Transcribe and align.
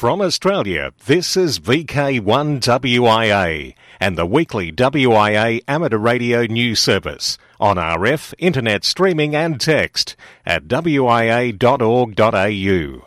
From 0.00 0.22
Australia, 0.22 0.94
this 1.04 1.36
is 1.36 1.60
VK1WIA 1.60 3.74
and 4.00 4.16
the 4.16 4.24
weekly 4.24 4.72
WIA 4.72 5.60
amateur 5.68 5.98
radio 5.98 6.46
news 6.46 6.80
service 6.80 7.36
on 7.60 7.76
RF, 7.76 8.32
internet 8.38 8.82
streaming 8.82 9.36
and 9.36 9.60
text 9.60 10.16
at 10.46 10.68
wia.org.au. 10.68 11.52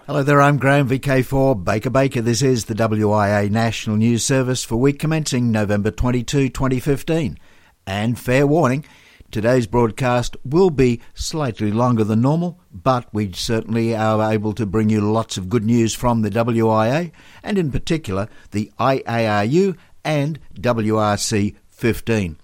Hello 0.06 0.21
there, 0.21 0.40
I'm 0.40 0.60
Graham 0.60 0.88
VK4 0.88 1.64
Baker 1.64 1.90
Baker. 1.90 2.21
This 2.21 2.43
is 2.43 2.66
the 2.66 2.75
WIA 2.75 3.50
National 3.50 3.98
News 3.98 4.23
Service 4.23 4.64
for 4.64 4.75
week 4.75 5.00
commencing 5.00 5.52
November 5.52 5.89
22, 5.89 6.50
2015. 6.50 7.39
And 7.88 8.20
fair 8.20 8.46
warning, 8.46 8.86
Today's 9.34 9.65
broadcast 9.65 10.38
will 10.45 10.70
be 10.70 11.02
slightly 11.15 11.71
longer 11.71 12.04
than 12.04 12.21
normal, 12.21 12.59
but 12.71 13.11
we 13.11 13.33
certainly 13.33 13.95
are 13.95 14.32
able 14.32 14.54
to 14.54 14.68
bring 14.68 14.91
you 14.91 15.02
lots 15.02 15.38
of 15.38 15.50
good 15.50 15.63
news 15.63 15.95
from 15.95 16.21
the 16.21 16.29
WIA 16.29 17.11
and, 17.41 17.57
in 17.57 17.71
particular, 17.71 18.29
the 18.51 18.71
IARU 18.79 19.75
and 20.05 20.39
WRC 20.54 21.55
15. 21.68 22.38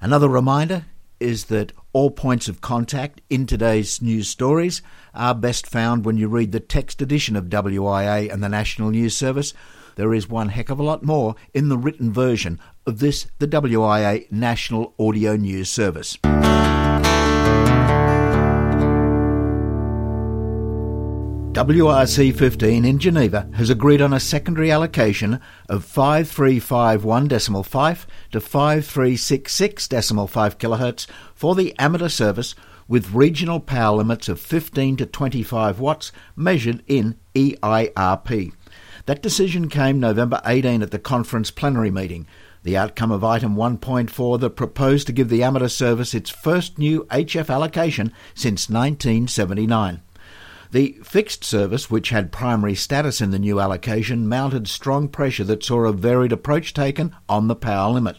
Another 0.00 0.28
reminder 0.28 0.84
is 1.18 1.46
that 1.46 1.72
all 1.92 2.12
points 2.12 2.46
of 2.46 2.60
contact 2.60 3.20
in 3.28 3.44
today's 3.44 4.00
news 4.00 4.28
stories 4.28 4.82
are 5.12 5.34
best 5.34 5.66
found 5.66 6.04
when 6.04 6.16
you 6.16 6.28
read 6.28 6.52
the 6.52 6.60
text 6.60 7.02
edition 7.02 7.34
of 7.34 7.46
WIA 7.46 8.32
and 8.32 8.44
the 8.44 8.48
National 8.48 8.90
News 8.90 9.16
Service. 9.16 9.54
There 9.96 10.14
is 10.14 10.28
one 10.28 10.50
heck 10.50 10.70
of 10.70 10.78
a 10.78 10.84
lot 10.84 11.02
more 11.02 11.34
in 11.52 11.68
the 11.68 11.78
written 11.78 12.12
version 12.12 12.60
of 12.86 13.00
this, 13.00 13.26
the 13.38 13.48
WIA 13.48 14.30
National 14.30 14.94
Audio 14.98 15.36
News 15.36 15.68
Service. 15.68 16.16
WRC 21.56 22.36
15 22.36 22.84
in 22.84 22.98
Geneva 22.98 23.48
has 23.54 23.70
agreed 23.70 24.02
on 24.02 24.12
a 24.12 24.20
secondary 24.20 24.70
allocation 24.70 25.40
of 25.70 25.86
5351.5 25.86 28.04
to 28.32 28.40
5366.5 28.40 30.58
kHz 30.58 31.06
for 31.34 31.54
the 31.54 31.74
amateur 31.78 32.10
service 32.10 32.54
with 32.88 33.10
regional 33.12 33.58
power 33.58 33.96
limits 33.96 34.28
of 34.28 34.38
15 34.38 34.98
to 34.98 35.06
25 35.06 35.80
watts 35.80 36.12
measured 36.36 36.82
in 36.86 37.18
EIRP. 37.34 38.52
That 39.06 39.22
decision 39.22 39.70
came 39.70 39.98
November 39.98 40.42
18 40.44 40.82
at 40.82 40.90
the 40.90 40.98
conference 40.98 41.50
plenary 41.50 41.90
meeting. 41.90 42.26
The 42.66 42.76
outcome 42.76 43.12
of 43.12 43.22
item 43.22 43.54
1.4 43.54 44.40
that 44.40 44.50
proposed 44.50 45.06
to 45.06 45.12
give 45.12 45.28
the 45.28 45.44
amateur 45.44 45.68
service 45.68 46.14
its 46.14 46.30
first 46.30 46.80
new 46.80 47.04
HF 47.12 47.48
allocation 47.48 48.12
since 48.34 48.68
1979. 48.68 50.02
The 50.72 50.98
fixed 51.04 51.44
service, 51.44 51.92
which 51.92 52.08
had 52.08 52.32
primary 52.32 52.74
status 52.74 53.20
in 53.20 53.30
the 53.30 53.38
new 53.38 53.60
allocation, 53.60 54.28
mounted 54.28 54.66
strong 54.66 55.06
pressure 55.06 55.44
that 55.44 55.62
saw 55.62 55.84
a 55.84 55.92
varied 55.92 56.32
approach 56.32 56.74
taken 56.74 57.14
on 57.28 57.46
the 57.46 57.54
power 57.54 57.92
limit. 57.92 58.16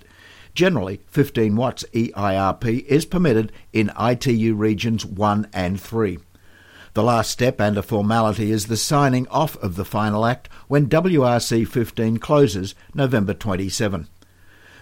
Generally, 0.54 1.02
15 1.08 1.58
watts 1.58 1.84
EIRP 1.94 2.86
is 2.86 3.04
permitted 3.04 3.52
in 3.74 3.92
ITU 4.00 4.56
regions 4.56 5.06
1 5.06 5.50
and 5.52 5.78
3. 5.78 6.20
The 6.94 7.04
last 7.04 7.32
step 7.32 7.60
and 7.60 7.78
a 7.78 7.84
formality 7.84 8.52
is 8.52 8.68
the 8.68 8.78
signing 8.78 9.28
off 9.28 9.58
of 9.58 9.76
the 9.76 9.84
final 9.84 10.26
act 10.26 10.48
when 10.70 10.88
WRC 10.88 11.68
15 11.68 12.20
closes 12.20 12.76
November 12.94 13.34
27. 13.34 14.08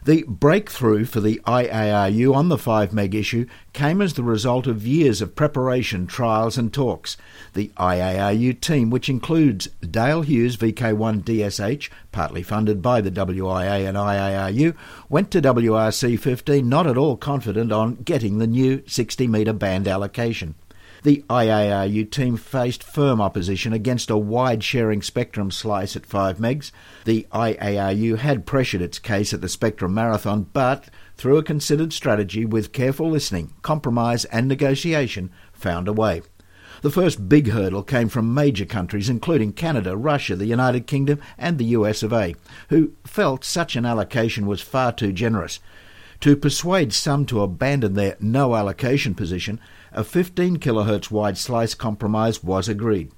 The 0.05 0.23
breakthrough 0.27 1.05
for 1.05 1.19
the 1.19 1.41
IARU 1.47 2.35
on 2.35 2.49
the 2.49 2.59
5 2.59 2.93
meg 2.93 3.15
issue 3.15 3.47
came 3.73 4.03
as 4.03 4.13
the 4.13 4.21
result 4.21 4.67
of 4.67 4.85
years 4.85 5.19
of 5.19 5.35
preparation, 5.35 6.05
trials, 6.05 6.59
and 6.59 6.71
talks. 6.71 7.17
The 7.53 7.71
IARU 7.75 8.61
team, 8.61 8.91
which 8.91 9.09
includes 9.09 9.65
Dale 9.81 10.21
Hughes 10.21 10.57
VK1 10.57 11.23
DSH, 11.23 11.89
partly 12.11 12.43
funded 12.43 12.83
by 12.83 13.01
the 13.01 13.09
WIA 13.09 13.87
and 13.89 13.97
IARU, 13.97 14.75
went 15.09 15.31
to 15.31 15.41
WRC 15.41 16.19
15 16.19 16.69
not 16.69 16.85
at 16.85 16.99
all 16.99 17.17
confident 17.17 17.71
on 17.71 17.95
getting 17.95 18.37
the 18.37 18.45
new 18.45 18.83
60 18.85 19.25
metre 19.25 19.53
band 19.53 19.87
allocation. 19.87 20.53
The 21.03 21.23
IARU 21.29 22.09
team 22.09 22.37
faced 22.37 22.83
firm 22.83 23.21
opposition 23.21 23.73
against 23.73 24.09
a 24.09 24.17
wide 24.17 24.63
sharing 24.63 25.01
spectrum 25.01 25.51
slice 25.51 25.95
at 25.95 26.05
5 26.05 26.37
megs. 26.37 26.71
The 27.05 27.27
IARU 27.31 28.17
had 28.17 28.45
pressured 28.45 28.81
its 28.81 28.97
case 28.97 29.33
at 29.33 29.41
the 29.41 29.49
Spectrum 29.49 29.93
Marathon, 29.93 30.47
but 30.53 30.89
through 31.15 31.37
a 31.37 31.43
considered 31.43 31.93
strategy 31.93 32.45
with 32.45 32.73
careful 32.73 33.09
listening, 33.09 33.53
compromise, 33.61 34.25
and 34.25 34.47
negotiation, 34.47 35.31
found 35.53 35.87
a 35.87 35.93
way. 35.93 36.21
The 36.81 36.91
first 36.91 37.29
big 37.29 37.49
hurdle 37.49 37.83
came 37.83 38.09
from 38.09 38.33
major 38.33 38.65
countries, 38.65 39.09
including 39.09 39.53
Canada, 39.53 39.95
Russia, 39.95 40.35
the 40.35 40.45
United 40.45 40.87
Kingdom, 40.87 41.19
and 41.37 41.57
the 41.57 41.65
US 41.65 42.03
of 42.03 42.13
A, 42.13 42.35
who 42.69 42.91
felt 43.05 43.45
such 43.45 43.75
an 43.75 43.85
allocation 43.85 44.45
was 44.45 44.61
far 44.61 44.91
too 44.91 45.13
generous. 45.13 45.59
To 46.21 46.35
persuade 46.35 46.93
some 46.93 47.25
to 47.27 47.41
abandon 47.41 47.93
their 47.93 48.15
no 48.19 48.55
allocation 48.55 49.15
position, 49.15 49.59
a 49.95 50.03
15 50.03 50.57
kHz 50.57 51.09
wide 51.09 51.37
slice 51.37 51.73
compromise 51.73 52.43
was 52.43 52.67
agreed. 52.69 53.11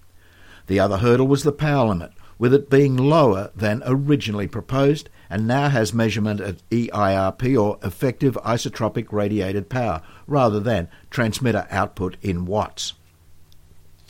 The 0.68 0.80
other 0.80 0.98
hurdle 0.98 1.28
was 1.28 1.44
the 1.44 1.52
power 1.52 1.88
limit, 1.88 2.12
with 2.38 2.54
it 2.54 2.70
being 2.70 2.96
lower 2.96 3.52
than 3.56 3.82
originally 3.86 4.48
proposed 4.48 5.10
and 5.30 5.48
now 5.48 5.70
has 5.70 5.94
measurement 5.94 6.40
at 6.40 6.70
EIRP 6.70 7.60
or 7.62 7.80
effective 7.84 8.38
isotropic 8.46 9.12
radiated 9.12 9.70
power 9.70 10.02
rather 10.26 10.60
than 10.60 10.88
transmitter 11.10 11.68
output 11.70 12.16
in 12.22 12.46
watts. 12.46 12.94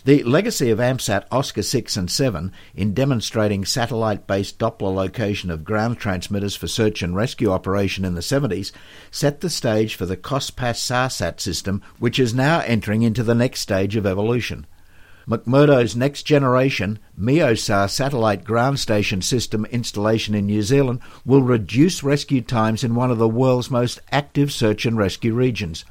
The 0.07 0.23
legacy 0.23 0.69
of 0.69 0.79
AMSAT 0.79 1.25
Oscar 1.33 1.61
6 1.63 1.97
and 1.97 2.09
7 2.09 2.53
in 2.73 2.93
demonstrating 2.93 3.65
satellite 3.65 4.25
based 4.25 4.57
Doppler 4.57 4.95
location 4.95 5.51
of 5.51 5.65
ground 5.65 5.97
transmitters 5.97 6.55
for 6.55 6.65
search 6.65 7.01
and 7.01 7.13
rescue 7.13 7.51
operation 7.51 8.05
in 8.05 8.15
the 8.15 8.21
70s 8.21 8.71
set 9.11 9.41
the 9.41 9.49
stage 9.49 9.95
for 9.95 10.05
the 10.05 10.15
COSPAS 10.15 10.79
SARSAT 10.79 11.41
system, 11.41 11.81
which 11.99 12.19
is 12.19 12.33
now 12.33 12.61
entering 12.61 13.01
into 13.01 13.21
the 13.21 13.35
next 13.35 13.59
stage 13.59 13.97
of 13.97 14.05
evolution. 14.05 14.65
McMurdo's 15.27 15.93
next 15.93 16.23
generation 16.23 16.99
MEOSAR 17.19 17.89
satellite 17.89 18.45
ground 18.45 18.79
station 18.79 19.21
system 19.21 19.65
installation 19.65 20.33
in 20.35 20.45
New 20.45 20.61
Zealand 20.61 21.01
will 21.25 21.41
reduce 21.41 22.01
rescue 22.01 22.39
times 22.39 22.81
in 22.81 22.95
one 22.95 23.11
of 23.11 23.17
the 23.17 23.27
world's 23.27 23.69
most 23.69 23.99
active 24.09 24.53
search 24.53 24.85
and 24.85 24.97
rescue 24.97 25.33
regions. 25.33 25.83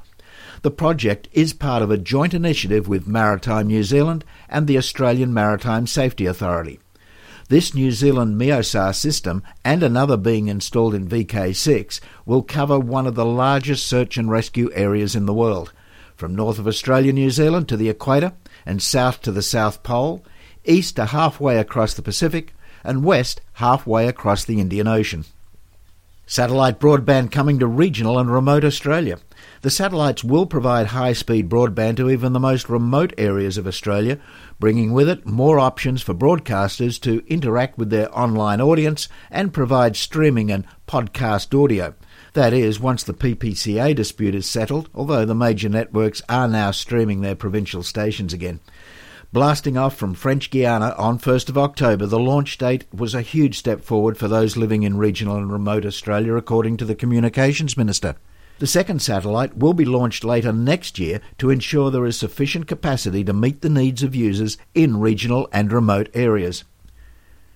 The 0.67 0.71
project 0.71 1.29
is 1.31 1.53
part 1.53 1.81
of 1.81 1.91
a 1.91 1.97
joint 1.97 2.33
initiative 2.33 2.89
with 2.89 3.07
Maritime 3.07 3.67
New 3.67 3.83
Zealand 3.83 4.25
and 4.49 4.67
the 4.67 4.77
Australian 4.77 5.33
Maritime 5.33 5.87
Safety 5.87 6.25
Authority. 6.25 6.81
This 7.47 7.73
New 7.73 7.93
Zealand 7.93 8.37
MEOSAR 8.37 8.93
system 8.93 9.43
and 9.63 9.81
another 9.81 10.17
being 10.17 10.49
installed 10.49 10.93
in 10.93 11.07
VK6 11.07 12.01
will 12.25 12.41
cover 12.41 12.77
one 12.77 13.07
of 13.07 13.15
the 13.15 13.23
largest 13.23 13.87
search 13.87 14.17
and 14.17 14.29
rescue 14.29 14.69
areas 14.73 15.15
in 15.15 15.25
the 15.25 15.33
world, 15.33 15.71
from 16.17 16.35
north 16.35 16.59
of 16.59 16.67
Australia, 16.67 17.13
New 17.13 17.29
Zealand 17.29 17.69
to 17.69 17.77
the 17.77 17.87
equator 17.87 18.33
and 18.65 18.83
south 18.83 19.21
to 19.21 19.31
the 19.31 19.41
South 19.41 19.83
Pole, 19.83 20.25
east 20.65 20.97
to 20.97 21.05
halfway 21.05 21.59
across 21.59 21.93
the 21.93 22.01
Pacific, 22.01 22.53
and 22.83 23.05
west 23.05 23.39
halfway 23.53 24.05
across 24.05 24.43
the 24.43 24.59
Indian 24.59 24.85
Ocean. 24.85 25.23
Satellite 26.25 26.77
broadband 26.77 27.31
coming 27.31 27.57
to 27.59 27.67
regional 27.67 28.19
and 28.19 28.29
remote 28.29 28.65
Australia. 28.65 29.17
The 29.61 29.69
satellites 29.71 30.23
will 30.23 30.45
provide 30.45 30.87
high 30.87 31.13
speed 31.13 31.49
broadband 31.49 31.97
to 31.97 32.09
even 32.09 32.33
the 32.33 32.39
most 32.39 32.69
remote 32.69 33.13
areas 33.17 33.57
of 33.57 33.65
Australia, 33.65 34.19
bringing 34.59 34.93
with 34.93 35.09
it 35.09 35.25
more 35.25 35.59
options 35.59 36.01
for 36.01 36.13
broadcasters 36.13 37.01
to 37.01 37.25
interact 37.27 37.77
with 37.77 37.89
their 37.89 38.15
online 38.17 38.61
audience 38.61 39.09
and 39.31 39.53
provide 39.53 39.95
streaming 39.95 40.51
and 40.51 40.65
podcast 40.87 41.59
audio. 41.59 41.95
That 42.33 42.53
is, 42.53 42.79
once 42.79 43.03
the 43.03 43.15
PPCA 43.15 43.95
dispute 43.95 44.35
is 44.35 44.45
settled, 44.45 44.89
although 44.93 45.25
the 45.25 45.33
major 45.33 45.69
networks 45.69 46.21
are 46.29 46.47
now 46.47 46.69
streaming 46.69 47.21
their 47.21 47.35
provincial 47.35 47.81
stations 47.81 48.33
again. 48.33 48.59
Blasting 49.33 49.75
off 49.75 49.95
from 49.95 50.13
French 50.13 50.51
Guiana 50.51 50.95
on 50.97 51.19
1st 51.19 51.49
of 51.49 51.57
October, 51.57 52.05
the 52.05 52.19
launch 52.19 52.57
date 52.57 52.85
was 52.93 53.13
a 53.13 53.21
huge 53.21 53.57
step 53.57 53.81
forward 53.81 54.17
for 54.17 54.27
those 54.27 54.55
living 54.55 54.83
in 54.83 54.97
regional 54.97 55.35
and 55.35 55.51
remote 55.51 55.85
Australia, 55.85 56.35
according 56.35 56.77
to 56.77 56.85
the 56.85 56.95
Communications 56.95 57.75
Minister. 57.75 58.15
The 58.59 58.67
second 58.67 59.01
satellite 59.01 59.57
will 59.57 59.73
be 59.73 59.85
launched 59.85 60.23
later 60.23 60.51
next 60.51 60.97
year 60.97 61.21
to 61.37 61.51
ensure 61.51 61.91
there 61.91 62.05
is 62.07 62.17
sufficient 62.17 62.67
capacity 62.67 63.23
to 63.23 63.33
meet 63.33 63.61
the 63.61 63.69
needs 63.69 64.01
of 64.01 64.15
users 64.15 64.57
in 64.73 64.99
regional 64.99 65.47
and 65.51 65.71
remote 65.71 66.09
areas. 66.15 66.63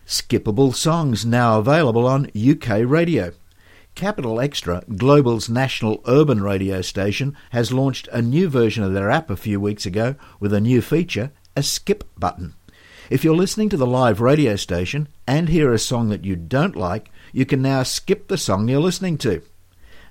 Skippable 0.06 0.75
songs 0.75 1.25
now 1.25 1.57
available 1.57 2.06
on 2.06 2.30
UK 2.36 2.81
radio. 2.86 3.31
Capital 3.95 4.36
Xtra, 4.36 4.88
Global's 4.95 5.50
national 5.50 6.01
urban 6.07 6.42
radio 6.44 6.81
station, 6.81 7.36
has 7.50 7.74
launched 7.74 8.07
a 8.12 8.21
new 8.21 8.48
version 8.48 8.83
of 8.83 8.94
their 8.94 9.09
app 9.09 9.30
a 9.30 9.36
few 9.36 9.59
weeks 9.59 9.86
ago 9.86 10.15
with 10.39 10.53
a 10.53 10.62
new 10.62 10.81
feature 10.81 11.31
a 11.56 11.63
skip 11.63 12.03
button. 12.18 12.53
If 13.09 13.24
you're 13.24 13.36
listening 13.36 13.69
to 13.69 13.77
the 13.77 13.88
live 13.88 14.21
radio 14.21 14.56
station 14.56 15.09
and 15.27 15.50
hear 15.50 15.74
a 15.74 15.80
song 15.80 16.09
that 16.09 16.24
you 16.24 16.36
don't 16.36 16.75
like, 16.75 17.09
you 17.33 17.45
can 17.45 17.62
now 17.62 17.83
skip 17.83 18.27
the 18.27 18.38
song 18.38 18.69
you're 18.69 18.80
listening 18.80 19.18
to. 19.19 19.42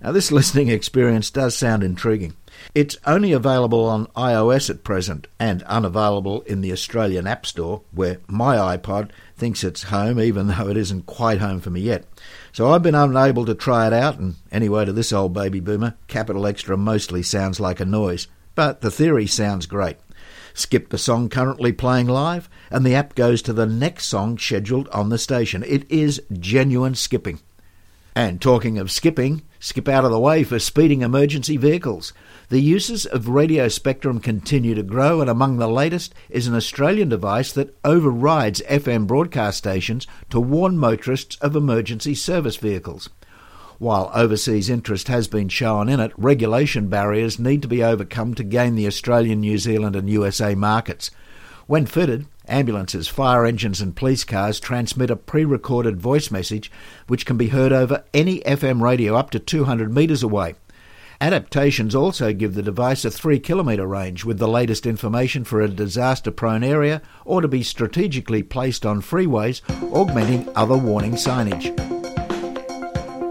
Now, 0.03 0.13
this 0.13 0.33
listening 0.33 0.69
experience 0.69 1.29
does 1.31 1.55
sound 1.55 1.83
intriguing. 1.83 2.35
It's 2.75 2.97
only 3.07 3.33
available 3.33 3.85
on 3.85 4.07
iOS 4.17 4.71
at 4.71 4.83
present 4.83 5.27
and 5.39 5.63
unavailable 5.65 6.41
in 6.43 6.63
the 6.63 6.73
Australian 6.73 7.27
App 7.27 7.45
Store, 7.45 7.83
where 7.93 8.19
my 8.27 8.57
iPod 8.77 9.11
thinks 9.37 9.63
it's 9.63 9.85
home, 9.85 10.19
even 10.19 10.47
though 10.47 10.69
it 10.69 10.77
isn't 10.79 11.05
quite 11.05 11.41
home 11.41 11.61
for 11.61 11.69
me 11.69 11.81
yet. 11.81 12.05
So 12.53 12.73
I've 12.73 12.83
been 12.83 12.95
unable 12.95 13.45
to 13.45 13.55
try 13.55 13.87
it 13.87 13.93
out, 13.93 14.19
and 14.19 14.37
anyway, 14.51 14.87
to 14.87 14.93
this 14.93 15.13
old 15.13 15.35
baby 15.35 15.61
boomer, 15.61 15.95
Capital 16.09 16.43
Xtra 16.43 16.79
mostly 16.79 17.23
sounds 17.23 17.61
like 17.61 17.81
a 17.81 17.85
noise. 17.85 18.27
But 18.55 18.81
the 18.81 18.91
theory 18.91 19.27
sounds 19.27 19.67
great. 19.67 19.99
Skip 20.55 20.89
the 20.89 20.99
song 20.99 21.29
currently 21.29 21.73
playing 21.73 22.09
live, 22.09 22.49
and 22.71 22.85
the 22.87 22.95
app 22.95 23.15
goes 23.15 23.43
to 23.43 23.53
the 23.53 23.67
next 23.67 24.07
song 24.07 24.39
scheduled 24.39 24.89
on 24.89 25.11
the 25.11 25.19
station. 25.19 25.63
It 25.67 25.91
is 25.91 26.23
genuine 26.33 26.95
skipping. 26.95 27.41
And 28.15 28.41
talking 28.41 28.79
of 28.79 28.91
skipping, 28.91 29.43
skip 29.61 29.87
out 29.87 30.05
of 30.05 30.11
the 30.11 30.19
way 30.19 30.43
for 30.43 30.59
speeding 30.59 31.03
emergency 31.03 31.57
vehicles. 31.57 32.13
The 32.49 32.61
uses 32.61 33.07
of 33.07 33.29
radio 33.29 33.69
spectrum 33.69 34.19
continue 34.19 34.75
to 34.75 34.83
grow, 34.83 35.21
and 35.21 35.31
among 35.31 35.59
the 35.59 35.69
latest 35.69 36.13
is 36.29 36.49
an 36.49 36.57
Australian 36.57 37.11
device 37.11 37.53
that 37.53 37.77
overrides 37.85 38.63
FM 38.63 39.07
broadcast 39.07 39.59
stations 39.59 40.07
to 40.31 40.41
warn 40.41 40.77
motorists 40.77 41.37
of 41.37 41.55
emergency 41.55 42.17
service 42.17 42.57
vehicles. 42.57 43.09
While 43.79 44.11
overseas 44.15 44.69
interest 44.69 45.09
has 45.09 45.29
been 45.29 45.49
shown 45.49 45.89
in 45.89 46.01
it, 46.01 46.13
regulation 46.17 46.89
barriers 46.89 47.39
need 47.39 47.63
to 47.63 47.69
be 47.69 47.85
overcome 47.85 48.35
to 48.35 48.43
gain 48.43 48.75
the 48.75 48.87
Australian, 48.87 49.41
New 49.41 49.59
Zealand, 49.59 49.95
and 49.95 50.11
USA 50.11 50.55
markets. 50.55 51.11
When 51.67 51.87
fitted, 51.87 52.27
ambulances, 52.51 53.09
fire 53.09 53.47
engines, 53.47 53.81
and 53.81 53.97
police 53.97 54.25
cars 54.25 54.61
transmit 54.61 55.11
a 55.11 55.17
pre 55.17 55.45
recorded 55.45 56.01
voice 56.01 56.31
message 56.31 56.71
which 57.07 57.25
can 57.25 57.37
be 57.37 57.49
heard 57.49 57.73
over 57.73 58.05
any 58.13 58.41
FM 58.41 58.83
radio 58.83 59.15
up 59.15 59.31
to 59.31 59.39
200 59.39 59.95
metres 59.95 60.23
away. 60.23 60.55
Adaptations 61.23 61.95
also 61.95 62.33
give 62.33 62.55
the 62.55 62.63
device 62.63 63.05
a 63.05 63.11
3 63.11 63.39
kilometre 63.41 63.87
range 63.87 64.25
with 64.25 64.39
the 64.39 64.49
latest 64.49 64.87
information 64.87 65.45
for 65.45 65.61
a 65.61 65.69
disaster 65.69 66.31
prone 66.31 66.65
area 66.65 67.03
or 67.27 67.43
to 67.43 67.49
be 67.49 67.63
strategically 67.63 68.43
placed 68.43 68.87
on 68.87 69.03
freeways, 69.03 69.61
augmenting 69.93 70.49
other 70.57 70.79
warning 70.79 71.13
signage. 71.13 72.10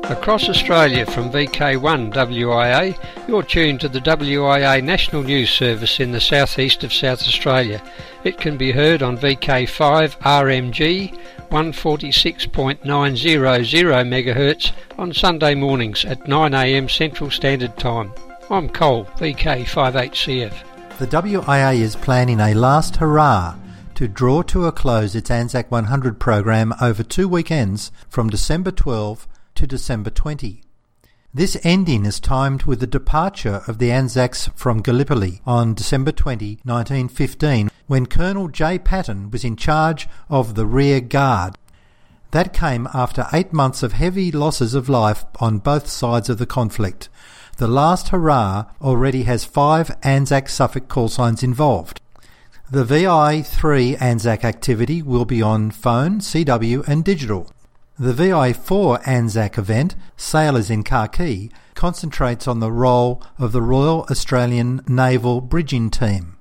Across 0.10 0.50
Australia 0.50 1.06
from 1.06 1.32
VK1 1.32 2.12
WIA, 2.12 2.98
you're 3.28 3.44
tuned 3.44 3.80
to 3.82 3.88
the 3.88 4.00
WIA 4.00 4.84
National 4.84 5.22
News 5.22 5.52
Service 5.52 6.00
in 6.00 6.12
the 6.12 6.20
southeast 6.20 6.84
of 6.84 6.92
South 6.92 7.22
Australia. 7.22 7.80
It 8.24 8.40
can 8.40 8.58
be 8.58 8.72
heard 8.72 9.04
on 9.04 9.20
VK5 9.20 10.18
RMG 10.18 11.16
146.900 11.52 12.82
MHz 12.84 14.72
on 14.98 15.14
Sunday 15.14 15.54
mornings 15.54 16.04
at 16.06 16.22
9am 16.22 16.90
Central 16.90 17.30
Standard 17.30 17.78
Time. 17.78 18.12
I'm 18.50 18.68
Cole, 18.68 19.06
VK5HCF. 19.06 20.98
The 20.98 21.06
WIA 21.06 21.80
is 21.80 21.96
planning 21.96 22.40
a 22.40 22.56
last 22.56 22.96
hurrah 22.96 23.56
to 23.94 24.08
draw 24.08 24.42
to 24.42 24.66
a 24.66 24.72
close 24.72 25.14
its 25.14 25.30
Anzac 25.30 25.70
100 25.70 26.20
program 26.20 26.74
over 26.82 27.04
two 27.04 27.28
weekends 27.28 27.92
from 28.10 28.32
December 28.32 28.72
12 28.72 29.28
to 29.60 29.68
December 29.68 30.10
20. 30.10 30.64
This 31.34 31.58
ending 31.66 32.06
is 32.06 32.22
timed 32.22 32.64
with 32.64 32.80
the 32.80 32.88
departure 32.88 33.62
of 33.68 33.78
the 33.78 33.92
Anzacs 33.92 34.50
from 34.56 34.82
Gallipoli 34.82 35.42
on 35.46 35.74
December 35.74 36.14
20, 36.14 36.60
1915, 36.64 37.70
when 37.86 38.06
Colonel 38.06 38.48
J. 38.48 38.80
Paton 38.80 39.30
was 39.32 39.44
in 39.44 39.58
charge 39.58 40.08
of 40.30 40.56
the 40.56 40.66
rear 40.66 41.02
guard. 41.02 41.58
That 42.32 42.54
came 42.54 42.88
after 42.94 43.28
eight 43.34 43.52
months 43.52 43.84
of 43.84 43.92
heavy 43.92 44.32
losses 44.32 44.74
of 44.74 44.88
life 44.88 45.26
on 45.42 45.60
both 45.60 45.90
sides 45.90 46.30
of 46.30 46.38
the 46.38 46.46
conflict. 46.46 47.10
The 47.58 47.68
last 47.68 48.08
hurrah 48.10 48.64
already 48.82 49.24
has 49.24 49.44
five 49.44 49.92
Anzac 50.04 50.48
suffix 50.48 50.86
call 50.88 51.10
signs 51.10 51.44
involved. 51.44 52.00
The 52.72 52.86
VI3 52.86 54.02
Anzac 54.02 54.46
activity 54.46 55.02
will 55.02 55.26
be 55.26 55.42
on 55.42 55.72
phone, 55.72 56.20
CW, 56.20 56.88
and 56.88 57.04
digital. 57.04 57.52
The 58.02 58.14
VI4 58.14 59.06
Anzac 59.06 59.58
event, 59.58 59.94
Sailors 60.16 60.70
in 60.70 60.84
Khaki, 60.84 61.52
concentrates 61.76 62.48
on 62.48 62.62
the 62.62 62.72
role 62.72 63.22
of 63.38 63.52
the 63.52 63.62
Royal 63.62 64.08
Australian 64.10 64.80
Naval 64.88 65.42
Bridging 65.42 65.90
Train. 65.90 66.36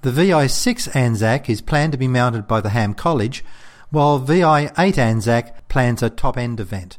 The 0.00 0.10
VI6 0.10 0.96
Anzac 0.96 1.50
is 1.50 1.60
planned 1.60 1.92
to 1.92 1.98
be 1.98 2.08
mounted 2.08 2.48
by 2.48 2.62
the 2.62 2.70
Ham 2.70 2.94
College, 2.94 3.44
while 3.90 4.18
VI8 4.18 4.96
Anzac 4.96 5.68
plans 5.68 6.02
a 6.02 6.08
top 6.08 6.38
end 6.38 6.58
event. 6.58 6.96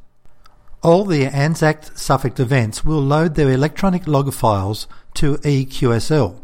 All 0.84 1.06
the 1.06 1.26
Anzac 1.26 1.98
suffix 1.98 2.40
events 2.40 2.86
will 2.86 3.02
load 3.02 3.34
their 3.34 3.50
electronic 3.50 4.06
log 4.06 4.32
files 4.32 4.86
to 5.16 5.38
EQSL. 5.38 6.40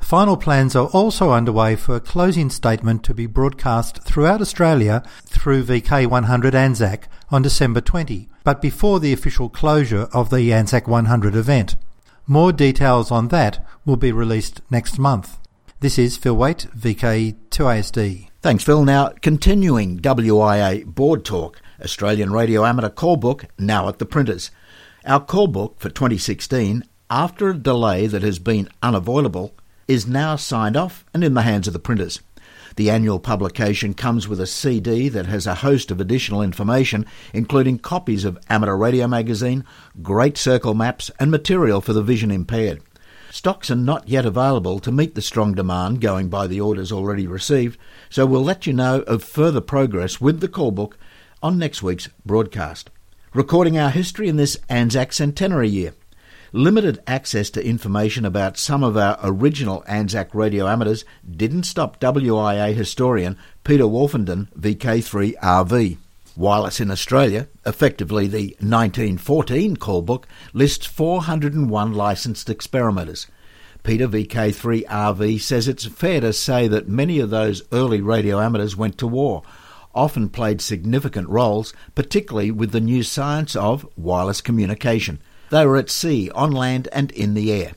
Final 0.00 0.36
plans 0.36 0.74
are 0.74 0.86
also 0.88 1.32
underway 1.32 1.76
for 1.76 1.96
a 1.96 2.00
closing 2.00 2.48
statement 2.48 3.04
to 3.04 3.12
be 3.12 3.26
broadcast 3.26 4.02
throughout 4.02 4.40
Australia 4.40 5.02
through 5.26 5.64
VK100 5.64 6.54
Anzac 6.54 7.08
on 7.30 7.42
December 7.42 7.80
20, 7.80 8.28
but 8.42 8.62
before 8.62 9.00
the 9.00 9.12
official 9.12 9.48
closure 9.48 10.08
of 10.12 10.30
the 10.30 10.52
Anzac 10.52 10.88
100 10.88 11.34
event. 11.34 11.76
More 12.26 12.52
details 12.52 13.10
on 13.10 13.28
that 13.28 13.64
will 13.84 13.96
be 13.96 14.12
released 14.12 14.62
next 14.70 14.98
month. 14.98 15.38
This 15.80 15.98
is 15.98 16.16
Phil 16.16 16.36
Wait, 16.36 16.66
VK2ASD. 16.76 18.28
Thanks, 18.40 18.64
Phil. 18.64 18.84
Now, 18.84 19.10
continuing 19.20 19.98
WIA 20.00 20.84
Board 20.86 21.24
Talk, 21.24 21.60
Australian 21.82 22.32
Radio 22.32 22.64
Amateur 22.64 22.88
Call 22.88 23.16
Book, 23.16 23.46
now 23.58 23.88
at 23.88 23.98
the 23.98 24.06
printers. 24.06 24.50
Our 25.04 25.20
call 25.20 25.46
book 25.46 25.76
for 25.78 25.88
2016, 25.88 26.84
after 27.10 27.48
a 27.48 27.56
delay 27.56 28.06
that 28.06 28.22
has 28.22 28.38
been 28.38 28.68
unavoidable, 28.82 29.54
is 29.88 30.06
now 30.06 30.36
signed 30.36 30.76
off 30.76 31.04
and 31.12 31.24
in 31.24 31.34
the 31.34 31.42
hands 31.42 31.66
of 31.66 31.72
the 31.72 31.78
printers. 31.78 32.20
The 32.76 32.90
annual 32.90 33.18
publication 33.18 33.94
comes 33.94 34.28
with 34.28 34.38
a 34.38 34.46
CD 34.46 35.08
that 35.08 35.26
has 35.26 35.48
a 35.48 35.56
host 35.56 35.90
of 35.90 36.00
additional 36.00 36.42
information, 36.42 37.06
including 37.32 37.78
copies 37.78 38.24
of 38.24 38.38
Amateur 38.48 38.76
Radio 38.76 39.08
Magazine, 39.08 39.64
great 40.00 40.36
circle 40.36 40.74
maps, 40.74 41.10
and 41.18 41.30
material 41.30 41.80
for 41.80 41.92
the 41.92 42.02
vision 42.02 42.30
impaired. 42.30 42.80
Stocks 43.30 43.70
are 43.70 43.76
not 43.76 44.08
yet 44.08 44.24
available 44.24 44.78
to 44.78 44.92
meet 44.92 45.14
the 45.14 45.22
strong 45.22 45.54
demand 45.54 46.00
going 46.00 46.28
by 46.28 46.46
the 46.46 46.60
orders 46.60 46.92
already 46.92 47.26
received, 47.26 47.78
so 48.08 48.24
we'll 48.24 48.44
let 48.44 48.66
you 48.66 48.72
know 48.72 49.00
of 49.02 49.24
further 49.24 49.60
progress 49.60 50.20
with 50.20 50.40
the 50.40 50.48
call 50.48 50.70
book 50.70 50.96
on 51.42 51.58
next 51.58 51.82
week's 51.82 52.08
broadcast. 52.24 52.90
Recording 53.34 53.76
our 53.76 53.90
history 53.90 54.28
in 54.28 54.36
this 54.36 54.56
Anzac 54.68 55.12
centenary 55.12 55.68
year 55.68 55.94
limited 56.52 57.02
access 57.06 57.50
to 57.50 57.64
information 57.64 58.24
about 58.24 58.56
some 58.56 58.82
of 58.82 58.96
our 58.96 59.18
original 59.22 59.84
Anzac 59.86 60.34
radio 60.34 60.66
amateurs 60.66 61.04
didn't 61.28 61.64
stop 61.64 62.00
WIA 62.00 62.74
historian 62.74 63.36
Peter 63.64 63.84
Wolfenden, 63.84 64.48
VK3RV. 64.58 65.98
Wireless 66.36 66.80
in 66.80 66.90
Australia, 66.90 67.48
effectively 67.66 68.28
the 68.28 68.56
1914 68.60 69.76
call 69.76 70.02
book, 70.02 70.28
lists 70.52 70.86
401 70.86 71.92
licensed 71.92 72.48
experimenters. 72.48 73.26
Peter 73.82 74.06
VK3RV 74.06 75.40
says 75.40 75.66
it's 75.66 75.86
fair 75.86 76.20
to 76.20 76.32
say 76.32 76.68
that 76.68 76.88
many 76.88 77.18
of 77.18 77.30
those 77.30 77.62
early 77.72 78.00
radio 78.00 78.40
amateurs 78.40 78.76
went 78.76 78.98
to 78.98 79.06
war, 79.06 79.42
often 79.94 80.28
played 80.28 80.60
significant 80.60 81.28
roles, 81.28 81.72
particularly 81.94 82.50
with 82.50 82.70
the 82.70 82.80
new 82.80 83.02
science 83.02 83.56
of 83.56 83.88
wireless 83.96 84.40
communication. 84.40 85.20
They 85.50 85.64
were 85.66 85.76
at 85.76 85.90
sea, 85.90 86.30
on 86.34 86.52
land, 86.52 86.88
and 86.92 87.10
in 87.12 87.34
the 87.34 87.52
air. 87.52 87.72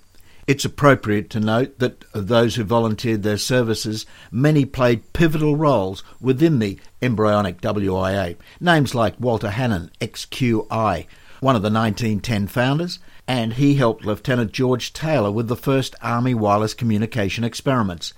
It's 0.48 0.66
appropriate 0.66 1.30
to 1.30 1.40
note 1.40 1.80
that 1.80 2.04
of 2.14 2.28
those 2.28 2.56
who 2.56 2.64
volunteered 2.64 3.24
their 3.24 3.38
services, 3.38 4.06
many 4.32 4.66
played 4.66 5.14
pivotal 5.14 5.56
roles 5.56 6.04
within 6.20 6.60
the 6.60 6.80
embryonic 7.02 7.62
WIA. 7.62 8.36
Names 8.60 8.94
like 8.94 9.20
Walter 9.20 9.50
Hannam, 9.50 9.90
XQI, 10.02 11.06
one 11.40 11.56
of 11.56 11.62
the 11.62 11.72
1910 11.72 12.48
founders, 12.48 13.00
and 13.28 13.54
he 13.54 13.76
helped 13.76 14.04
Lieutenant 14.04 14.52
George 14.52 14.92
Taylor 14.92 15.32
with 15.32 15.48
the 15.48 15.56
first 15.56 15.96
Army 16.02 16.34
wireless 16.34 16.74
communication 16.74 17.44
experiments. 17.44 18.14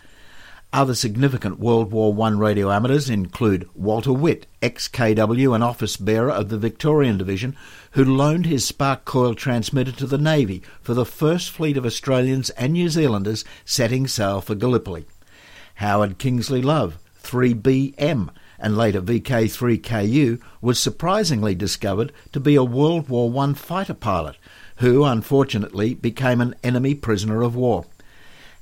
Other 0.74 0.96
significant 0.96 1.60
World 1.60 1.92
War 1.92 2.20
I 2.26 2.32
radio 2.32 2.72
amateurs 2.72 3.08
include 3.08 3.70
Walter 3.76 4.12
Witt, 4.12 4.48
ex-KW 4.60 5.54
and 5.54 5.64
office 5.64 5.98
bearer 5.98 6.32
of 6.32 6.50
the 6.50 6.58
Victorian 6.58 7.16
Division, 7.16 7.56
who 7.92 8.04
loaned 8.04 8.48
his 8.48 8.66
spark 8.66 9.06
coil 9.06 9.36
transmitter 9.36 9.92
to 9.92 10.08
the 10.08 10.18
Navy 10.18 10.64
for 10.82 10.96
the 10.96 11.06
first 11.06 11.52
fleet 11.52 11.78
of 11.78 11.86
Australians 11.86 12.50
and 12.52 12.74
New 12.74 12.90
Zealanders 12.90 13.46
setting 13.64 14.08
sail 14.08 14.42
for 14.42 14.56
Gallipoli. 14.56 15.06
Howard 15.76 16.18
Kingsley 16.18 16.64
Love, 16.64 16.98
3BM, 17.22 18.30
and 18.58 18.76
later 18.76 19.00
VK3KU, 19.00 20.42
was 20.60 20.80
surprisingly 20.80 21.54
discovered 21.54 22.12
to 22.32 22.40
be 22.40 22.56
a 22.56 22.64
World 22.64 23.10
War 23.10 23.32
I 23.44 23.54
fighter 23.54 23.94
pilot 23.94 24.38
who 24.78 25.04
unfortunately 25.04 25.94
became 25.94 26.42
an 26.42 26.56
enemy 26.64 26.96
prisoner 26.96 27.44
of 27.44 27.56
war. 27.56 27.86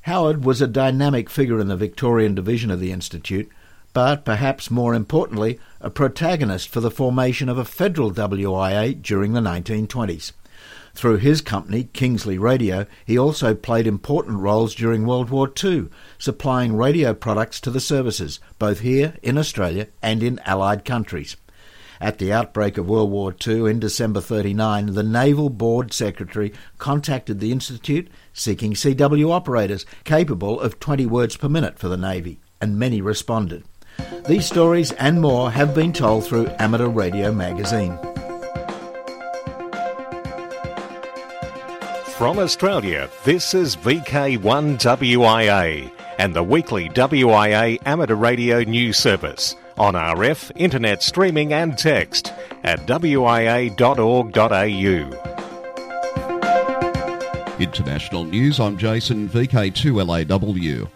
Howard 0.05 0.43
was 0.43 0.62
a 0.62 0.67
dynamic 0.67 1.29
figure 1.29 1.60
in 1.60 1.67
the 1.67 1.75
Victorian 1.75 2.34
division 2.34 2.72
of 2.72 2.79
the 2.79 2.91
Institute, 2.91 3.50
but 3.93 4.25
perhaps 4.25 4.72
more 4.72 4.96
importantly, 4.96 5.60
a 5.79 5.89
protagonist 5.91 6.70
for 6.70 6.79
the 6.79 6.89
formation 6.89 7.50
of 7.50 7.58
a 7.58 7.65
federal 7.65 8.12
WIA 8.12 9.00
during 9.00 9.34
the 9.34 9.41
1920s. 9.41 10.31
Through 10.93 11.17
his 11.17 11.41
company, 11.41 11.86
Kingsley 11.93 12.38
Radio, 12.38 12.86
he 13.05 13.17
also 13.17 13.53
played 13.53 13.88
important 13.88 14.39
roles 14.39 14.74
during 14.74 15.05
World 15.05 15.29
War 15.29 15.51
II, 15.63 15.88
supplying 16.17 16.75
radio 16.75 17.13
products 17.13 17.62
to 17.62 17.70
the 17.70 17.79
services, 17.79 18.39
both 18.60 18.79
here 18.79 19.15
in 19.22 19.38
Australia 19.38 19.88
and 20.01 20.24
in 20.24 20.39
Allied 20.46 20.84
countries. 20.84 21.38
At 22.01 22.17
the 22.17 22.34
outbreak 22.34 22.79
of 22.79 22.89
World 22.89 23.12
War 23.12 23.36
II 23.46 23.70
in 23.70 23.79
December 23.79 24.22
39, 24.22 24.93
the 24.96 25.03
Naval 25.03 25.51
Board 25.51 25.93
Secretary 25.93 26.51
contacted 26.79 27.39
the 27.39 27.51
Institute 27.51 28.10
seeking 28.34 28.74
CW 28.74 29.32
operators 29.32 29.86
capable 30.04 30.60
of 30.60 30.80
20 30.80 31.06
words 31.06 31.38
per 31.38 31.50
minute 31.50 31.78
for 31.78 31.88
the 31.88 31.98
Navy, 31.98 32.40
and 32.60 32.80
many 32.80 33.02
responded. 33.02 33.64
These 34.28 34.46
stories 34.46 34.92
and 34.94 35.22
more 35.22 35.52
have 35.52 35.76
been 35.76 35.94
told 35.94 36.26
through 36.26 36.48
Amateur 36.60 36.88
Radio 36.88 37.32
magazine. 37.32 37.98
From 42.18 42.38
Australia, 42.38 43.10
this 43.26 43.56
is 43.56 43.76
VK1WIA 43.78 45.92
and 46.20 46.36
the 46.36 46.44
weekly 46.44 46.88
WIA 46.90 47.80
amateur 47.86 48.14
radio 48.14 48.62
news 48.62 48.98
service 48.98 49.56
on 49.80 49.96
RF, 49.96 50.52
internet 50.56 51.02
streaming 51.02 51.52
and 51.52 51.76
text 51.78 52.32
at 52.64 52.86
wia.org.au. 52.86 53.72
International 57.62 58.24
news, 58.24 58.60
I'm 58.60 58.75
Jason, 58.75 59.30
VK2LAW. 59.30 60.89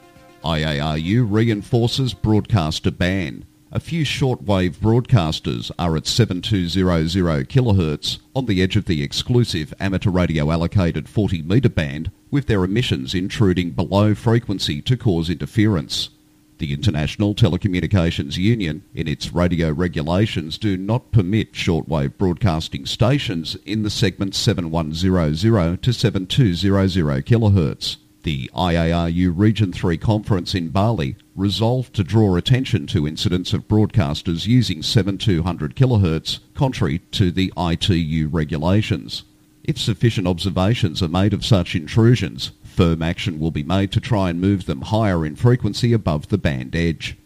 IARU 0.43 1.27
reinforces 1.29 2.15
broadcaster 2.15 2.89
ban. 2.89 3.45
A 3.71 3.79
few 3.79 4.03
shortwave 4.03 4.77
broadcasters 4.77 5.69
are 5.77 5.95
at 5.95 6.07
7200 6.07 7.49
kHz 7.49 8.17
on 8.35 8.45
the 8.47 8.63
edge 8.63 8.75
of 8.75 8.85
the 8.85 9.03
exclusive 9.03 9.75
amateur 9.79 10.09
radio 10.09 10.49
allocated 10.49 11.07
40 11.07 11.43
metre 11.43 11.69
band 11.69 12.09
with 12.31 12.47
their 12.47 12.63
emissions 12.63 13.13
intruding 13.13 13.69
below 13.69 14.15
frequency 14.15 14.81
to 14.81 14.97
cause 14.97 15.29
interference. 15.29 16.09
The 16.57 16.71
International 16.71 17.35
Telecommunications 17.35 18.37
Union, 18.37 18.83
in 18.93 19.09
its 19.09 19.33
radio 19.33 19.71
regulations, 19.71 20.57
do 20.57 20.77
not 20.77 21.11
permit 21.11 21.51
shortwave 21.51 22.17
broadcasting 22.17 22.85
stations 22.85 23.57
in 23.65 23.83
the 23.83 23.89
segment 23.89 24.35
7100 24.35 25.83
to 25.83 25.93
7200 25.93 27.25
kHz. 27.25 27.97
The 28.23 28.49
IARU 28.55 29.33
Region 29.35 29.73
3 29.73 29.97
conference 29.97 30.55
in 30.55 30.69
Bali 30.69 31.17
resolved 31.35 31.93
to 31.93 32.03
draw 32.03 32.35
attention 32.37 32.87
to 32.87 33.05
incidents 33.05 33.51
of 33.53 33.67
broadcasters 33.67 34.47
using 34.47 34.81
7200 34.81 35.75
kHz 35.75 36.39
contrary 36.53 36.99
to 37.11 37.31
the 37.31 37.51
ITU 37.57 38.29
regulations. 38.29 39.23
If 39.65 39.77
sufficient 39.77 40.25
observations 40.25 41.03
are 41.03 41.07
made 41.09 41.33
of 41.33 41.45
such 41.45 41.75
intrusions, 41.75 42.51
firm 42.75 43.01
action 43.01 43.39
will 43.39 43.51
be 43.51 43.63
made 43.63 43.91
to 43.93 44.01
try 44.01 44.29
and 44.29 44.41
move 44.41 44.65
them 44.65 44.81
higher 44.81 45.25
in 45.25 45.35
frequency 45.35 45.93
above 45.93 46.27
the 46.27 46.37
band 46.37 46.75
edge. 46.75 47.17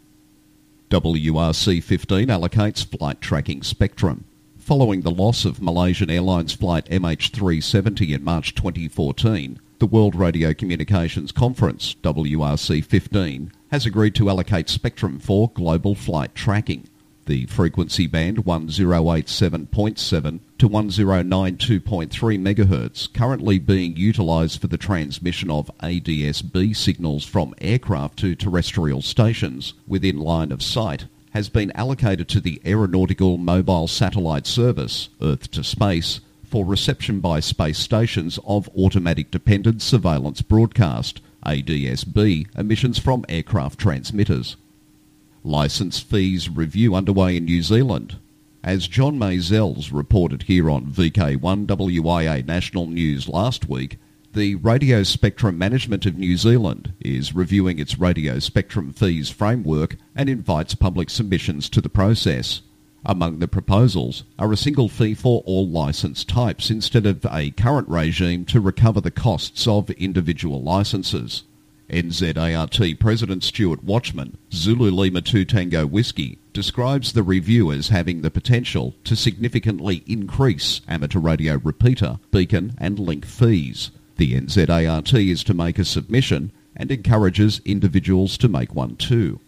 WRC 0.90 1.84
15 1.84 2.28
allocates 2.28 2.86
flight 2.86 3.20
tracking 3.20 3.64
spectrum. 3.64 4.26
Following 4.58 5.02
the 5.02 5.12
loss 5.12 5.46
of 5.46 5.62
Malaysian 5.62 6.12
Airlines 6.12 6.54
flight 6.54 6.86
MH370 6.86 8.16
in 8.16 8.24
March 8.24 8.54
2014, 8.54 9.60
the 9.80 9.88
World 9.88 10.14
Radio 10.14 10.54
Communications 10.54 11.32
Conference, 11.32 11.96
WRC 12.04 12.86
15, 12.86 13.52
has 13.72 13.86
agreed 13.86 14.14
to 14.16 14.30
allocate 14.30 14.70
spectrum 14.70 15.18
for 15.18 15.50
global 15.56 15.96
flight 15.96 16.36
tracking. 16.36 16.88
The 17.30 17.46
frequency 17.46 18.08
band 18.08 18.38
1087.7 18.38 20.40
to 20.58 20.68
1092.3 20.68 22.10
MHz, 22.10 23.14
currently 23.14 23.60
being 23.60 23.96
utilised 23.96 24.60
for 24.60 24.66
the 24.66 24.80
transmission 24.80 25.52
of 25.52 25.70
ADS-B 25.80 26.74
signals 26.74 27.26
from 27.26 27.54
aircraft 27.62 28.18
to 28.18 28.34
terrestrial 28.34 29.04
stations 29.04 29.76
within 29.88 30.18
line 30.18 30.52
of 30.52 30.64
sight, 30.64 31.06
has 31.30 31.50
been 31.50 31.72
allocated 31.76 32.28
to 32.30 32.40
the 32.40 32.60
Aeronautical 32.66 33.38
Mobile 33.38 33.88
Satellite 33.88 34.48
Service, 34.48 35.10
Earth 35.22 35.52
to 35.52 35.64
Space, 35.64 36.22
for 36.44 36.66
reception 36.66 37.20
by 37.20 37.42
space 37.42 37.78
stations 37.78 38.40
of 38.44 38.68
automatic 38.76 39.30
dependent 39.30 39.84
surveillance 39.84 40.42
broadcast 40.42 41.22
ADS-B 41.46 42.48
emissions 42.58 42.98
from 42.98 43.24
aircraft 43.30 43.78
transmitters. 43.78 44.58
Licence 45.44 46.00
fees 46.00 46.50
review 46.50 46.96
underway 46.96 47.38
in 47.38 47.46
New 47.46 47.62
Zealand. 47.62 48.18
As 48.64 48.88
John 48.88 49.18
Mazells 49.18 49.94
reported 49.94 50.44
here 50.44 50.70
on 50.70 50.92
VK1WIA 50.92 52.46
National 52.46 52.88
News 52.88 53.30
last 53.30 53.70
week, 53.70 53.98
the 54.34 54.56
Radio 54.56 55.02
Spectrum 55.04 55.58
Management 55.58 56.06
of 56.06 56.18
New 56.18 56.36
Zealand 56.36 56.94
is 57.00 57.34
reviewing 57.34 57.80
its 57.80 57.98
radio 57.98 58.38
spectrum 58.40 58.92
fees 58.92 59.30
framework 59.30 59.96
and 60.14 60.30
invites 60.30 60.76
public 60.76 61.10
submissions 61.10 61.70
to 61.70 61.82
the 61.82 61.90
process. 61.90 62.62
Among 63.06 63.40
the 63.40 63.48
proposals 63.48 64.26
are 64.38 64.52
a 64.52 64.58
single 64.58 64.90
fee 64.90 65.14
for 65.14 65.42
all 65.46 65.68
licence 65.68 66.26
types 66.26 66.70
instead 66.70 67.06
of 67.06 67.26
a 67.32 67.52
current 67.52 67.88
regime 67.88 68.44
to 68.46 68.60
recover 68.60 69.00
the 69.00 69.10
costs 69.10 69.66
of 69.66 69.90
individual 69.92 70.62
licences. 70.62 71.44
NZART 71.90 73.00
President 73.00 73.44
Stuart 73.44 73.84
Watchman, 73.84 74.38
Zulu 74.54 74.92
Lima 74.92 75.22
2 75.22 75.44
Tango 75.44 75.88
Whiskey, 75.88 76.38
describes 76.54 77.14
the 77.14 77.24
review 77.24 77.72
as 77.72 77.90
having 77.90 78.22
the 78.22 78.30
potential 78.30 78.94
to 79.06 79.16
significantly 79.16 80.04
increase 80.06 80.82
amateur 80.88 81.20
radio 81.20 81.60
repeater, 81.64 82.20
beacon 82.32 82.76
and 82.78 83.00
link 83.00 83.26
fees. 83.26 83.90
The 84.18 84.34
NZART 84.36 85.32
is 85.32 85.44
to 85.46 85.54
make 85.56 85.80
a 85.80 85.86
submission 85.86 86.52
and 86.76 86.92
encourages 86.92 87.60
individuals 87.66 88.38
to 88.38 88.48
make 88.48 88.76
one 88.76 88.96
too. 88.96 89.40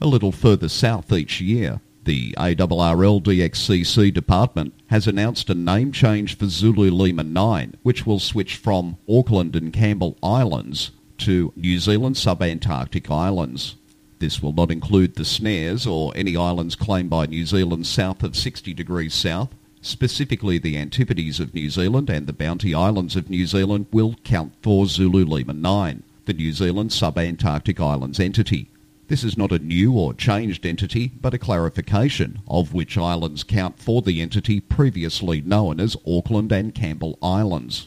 A 0.00 0.06
little 0.06 0.32
further 0.32 0.70
south 0.70 1.12
each 1.12 1.40
year, 1.40 1.80
the 2.04 2.34
ARRL 2.38 3.22
DXCC 3.22 4.12
department 4.12 4.72
has 4.86 5.06
announced 5.06 5.50
a 5.50 5.54
name 5.54 5.92
change 5.92 6.36
for 6.36 6.46
Zulu 6.46 6.90
Lima 6.90 7.22
9, 7.22 7.76
which 7.82 8.06
will 8.06 8.18
switch 8.18 8.56
from 8.56 8.96
Auckland 9.08 9.54
and 9.54 9.72
Campbell 9.72 10.16
Islands 10.22 10.90
to 11.22 11.52
New 11.54 11.78
Zealand 11.78 12.16
subantarctic 12.16 13.08
islands. 13.08 13.76
This 14.18 14.42
will 14.42 14.52
not 14.52 14.72
include 14.72 15.14
the 15.14 15.24
snares 15.24 15.86
or 15.86 16.12
any 16.16 16.36
islands 16.36 16.74
claimed 16.74 17.10
by 17.10 17.26
New 17.26 17.46
Zealand 17.46 17.86
south 17.86 18.24
of 18.24 18.36
60 18.36 18.74
degrees 18.74 19.14
south. 19.14 19.50
Specifically, 19.80 20.58
the 20.58 20.76
Antipodes 20.76 21.38
of 21.38 21.54
New 21.54 21.70
Zealand 21.70 22.10
and 22.10 22.26
the 22.26 22.32
Bounty 22.32 22.74
Islands 22.74 23.14
of 23.14 23.30
New 23.30 23.46
Zealand 23.46 23.86
will 23.92 24.16
count 24.24 24.52
for 24.62 24.86
Zulu 24.86 25.24
Lima 25.24 25.52
9, 25.52 26.02
the 26.24 26.32
New 26.32 26.52
Zealand 26.52 26.90
subantarctic 26.90 27.78
islands 27.78 28.18
entity. 28.18 28.68
This 29.06 29.22
is 29.22 29.38
not 29.38 29.52
a 29.52 29.60
new 29.60 29.92
or 29.92 30.14
changed 30.14 30.66
entity, 30.66 31.12
but 31.20 31.34
a 31.34 31.38
clarification 31.38 32.40
of 32.48 32.74
which 32.74 32.98
islands 32.98 33.44
count 33.44 33.78
for 33.78 34.02
the 34.02 34.20
entity 34.20 34.58
previously 34.58 35.40
known 35.40 35.78
as 35.78 35.96
Auckland 36.04 36.50
and 36.50 36.74
Campbell 36.74 37.16
Islands. 37.22 37.86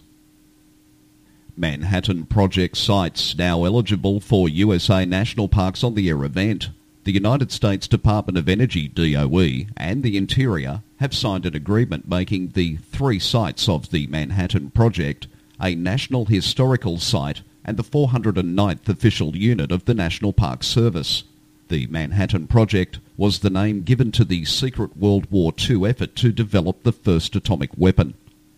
Manhattan 1.57 2.25
Project 2.25 2.75
sites 2.77 3.37
now 3.37 3.63
eligible 3.63 4.19
for 4.19 4.49
USA 4.49 5.05
National 5.05 5.47
Parks 5.47 5.83
on 5.83 5.95
the 5.95 6.09
Air 6.09 6.23
event. 6.23 6.69
The 7.05 7.13
United 7.13 7.51
States 7.51 7.87
Department 7.87 8.37
of 8.37 8.49
Energy 8.49 8.87
DOE 8.87 9.67
and 9.77 10.03
the 10.03 10.17
Interior 10.17 10.81
have 10.97 11.13
signed 11.13 11.45
an 11.45 11.55
agreement 11.55 12.09
making 12.09 12.49
the 12.49 12.77
three 12.77 13.19
sites 13.19 13.69
of 13.69 13.91
the 13.91 14.07
Manhattan 14.07 14.71
Project 14.71 15.27
a 15.61 15.75
National 15.75 16.25
Historical 16.25 16.97
Site 16.97 17.41
and 17.63 17.77
the 17.77 17.83
409th 17.83 18.89
official 18.89 19.35
unit 19.35 19.71
of 19.71 19.85
the 19.85 19.93
National 19.93 20.33
Park 20.33 20.63
Service. 20.63 21.23
The 21.69 21.87
Manhattan 21.87 22.47
Project 22.47 22.99
was 23.17 23.39
the 23.39 23.49
name 23.49 23.83
given 23.83 24.11
to 24.11 24.25
the 24.25 24.45
secret 24.45 24.97
World 24.97 25.31
War 25.31 25.53
II 25.57 25.87
effort 25.87 26.15
to 26.17 26.31
develop 26.31 26.83
the 26.83 26.91
first 26.91 27.35
atomic 27.35 27.71
weapon. 27.77 28.13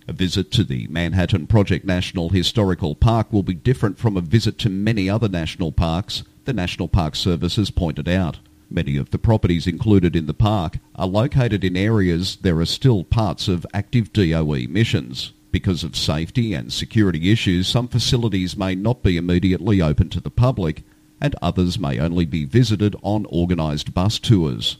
A 0.09 0.13
visit 0.13 0.51
to 0.51 0.63
the 0.63 0.87
Manhattan 0.87 1.47
Project 1.47 1.85
National 1.85 2.29
Historical 2.29 2.95
Park 2.95 3.33
will 3.33 3.43
be 3.43 3.53
different 3.53 3.97
from 3.97 4.15
a 4.15 4.21
visit 4.21 4.57
to 4.59 4.69
many 4.69 5.09
other 5.09 5.27
national 5.27 5.73
parks, 5.73 6.23
the 6.45 6.53
National 6.53 6.87
Park 6.87 7.13
Service 7.13 7.57
has 7.57 7.69
pointed 7.69 8.07
out. 8.07 8.39
Many 8.69 8.95
of 8.95 9.11
the 9.11 9.17
properties 9.17 9.67
included 9.67 10.15
in 10.15 10.25
the 10.25 10.33
park 10.33 10.79
are 10.95 11.07
located 11.07 11.65
in 11.65 11.75
areas 11.75 12.37
there 12.37 12.59
are 12.59 12.65
still 12.65 13.03
parts 13.03 13.49
of 13.49 13.65
active 13.73 14.13
DOE 14.13 14.67
missions. 14.69 15.33
Because 15.51 15.83
of 15.83 15.95
safety 15.95 16.53
and 16.53 16.71
security 16.71 17.29
issues, 17.29 17.67
some 17.67 17.89
facilities 17.89 18.55
may 18.55 18.75
not 18.75 19.03
be 19.03 19.17
immediately 19.17 19.81
open 19.81 20.07
to 20.09 20.21
the 20.21 20.29
public, 20.29 20.83
and 21.19 21.35
others 21.41 21.77
may 21.77 21.99
only 21.99 22.25
be 22.25 22.45
visited 22.45 22.95
on 23.01 23.25
organised 23.25 23.93
bus 23.93 24.19
tours. 24.19 24.77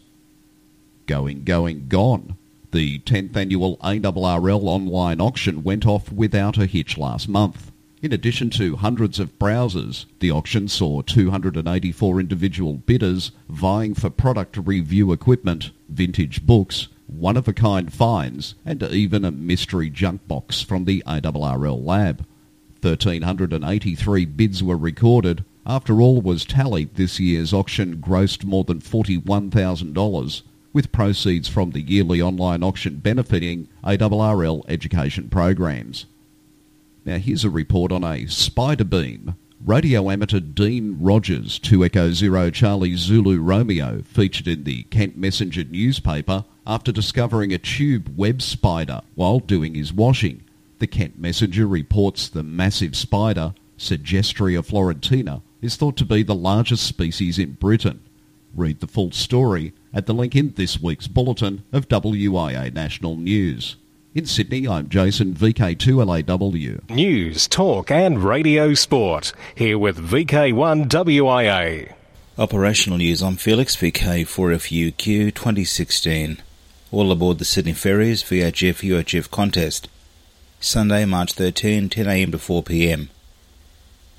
Going, 1.06 1.44
going, 1.44 1.88
gone. 1.90 2.38
The 2.78 3.00
10th 3.00 3.36
annual 3.36 3.78
ARRL 3.78 4.66
online 4.66 5.20
auction 5.20 5.64
went 5.64 5.88
off 5.88 6.12
without 6.12 6.60
a 6.60 6.68
hitch 6.68 6.96
last 6.96 7.28
month. 7.28 7.72
In 8.04 8.14
addition 8.14 8.52
to 8.52 8.76
hundreds 8.76 9.20
of 9.20 9.40
browsers, 9.40 10.06
the 10.20 10.30
auction 10.30 10.68
saw 10.68 11.02
284 11.02 12.20
individual 12.20 12.76
bidders 12.76 13.32
vying 13.50 13.96
for 13.96 14.12
product 14.12 14.58
review 14.58 15.12
equipment, 15.12 15.72
vintage 15.90 16.46
books, 16.46 16.88
one-of-a-kind 17.08 17.92
finds 17.92 18.54
and 18.64 18.84
even 18.84 19.26
a 19.26 19.32
mystery 19.32 19.90
junk 19.90 20.28
box 20.28 20.62
from 20.62 20.86
the 20.86 21.02
ARRL 21.08 21.84
lab. 21.84 22.28
1,383 22.82 24.26
bids 24.26 24.62
were 24.62 24.78
recorded. 24.78 25.44
After 25.66 26.00
all 26.00 26.22
was 26.22 26.46
tallied, 26.46 26.94
this 26.94 27.20
year's 27.20 27.54
auction 27.54 27.98
grossed 27.98 28.44
more 28.44 28.66
than 28.66 28.82
$41,000, 28.82 30.44
with 30.78 30.92
proceeds 30.92 31.48
from 31.48 31.72
the 31.72 31.82
yearly 31.82 32.22
online 32.22 32.62
auction 32.62 32.98
benefiting 32.98 33.68
ARRL 33.84 34.64
education 34.68 35.28
programs. 35.28 36.06
Now 37.04 37.18
here's 37.18 37.44
a 37.44 37.50
report 37.50 37.92
on 37.92 38.04
a 38.04 38.28
spider 38.28 38.84
beam. 38.84 39.34
Radio 39.66 40.12
amateur 40.12 40.40
Dean 40.40 41.00
Rogers, 41.02 41.58
2 41.58 41.84
Echo 41.84 42.12
Zero 42.12 42.52
Charlie 42.52 42.96
Zulu 42.96 43.40
Romeo, 43.42 44.04
featured 44.04 44.48
in 44.48 44.66
the 44.66 44.84
Kent 44.84 45.18
Messenger 45.18 45.64
newspaper 45.64 46.46
after 46.68 46.92
discovering 46.92 47.52
a 47.52 47.58
tube 47.58 48.14
web 48.16 48.40
spider 48.40 49.02
while 49.16 49.40
doing 49.40 49.74
his 49.74 49.92
washing. 49.92 50.44
The 50.78 50.86
Kent 50.86 51.18
Messenger 51.18 51.66
reports 51.66 52.30
the 52.30 52.44
massive 52.44 52.96
spider, 52.96 53.56
Segestria 53.80 54.64
florentina, 54.64 55.42
is 55.60 55.76
thought 55.76 55.98
to 55.98 56.06
be 56.06 56.22
the 56.22 56.36
largest 56.36 56.86
species 56.86 57.40
in 57.40 57.54
Britain. 57.54 58.00
Read 58.58 58.80
the 58.80 58.88
full 58.88 59.12
story 59.12 59.74
at 59.94 60.08
the 60.08 60.16
link 60.16 60.36
in 60.36 60.52
this 60.56 60.82
week's 60.82 61.08
bulletin 61.08 61.64
of 61.72 61.88
WIA 61.88 62.74
National 62.74 63.16
News. 63.16 63.76
In 64.16 64.26
Sydney, 64.26 64.68
I'm 64.68 64.90
Jason, 64.90 65.36
VK2LAW. 65.36 66.90
News, 66.90 67.48
talk, 67.48 67.92
and 67.92 68.24
radio 68.24 68.74
sport. 68.74 69.32
Here 69.54 69.78
with 69.78 70.00
VK1WIA. 70.00 71.94
Operational 72.40 72.98
news. 72.98 73.22
I'm 73.22 73.36
Felix, 73.36 73.76
VK4FUQ 73.76 75.36
2016. 75.36 76.40
All 76.92 77.12
aboard 77.12 77.38
the 77.38 77.46
Sydney 77.46 77.74
Ferries 77.74 78.24
VHF 78.24 78.82
UHF 78.82 79.30
contest. 79.30 79.88
Sunday, 80.60 81.06
March 81.06 81.34
13, 81.34 81.90
10am 81.90 82.32
to 82.32 82.40
4pm. 82.40 83.10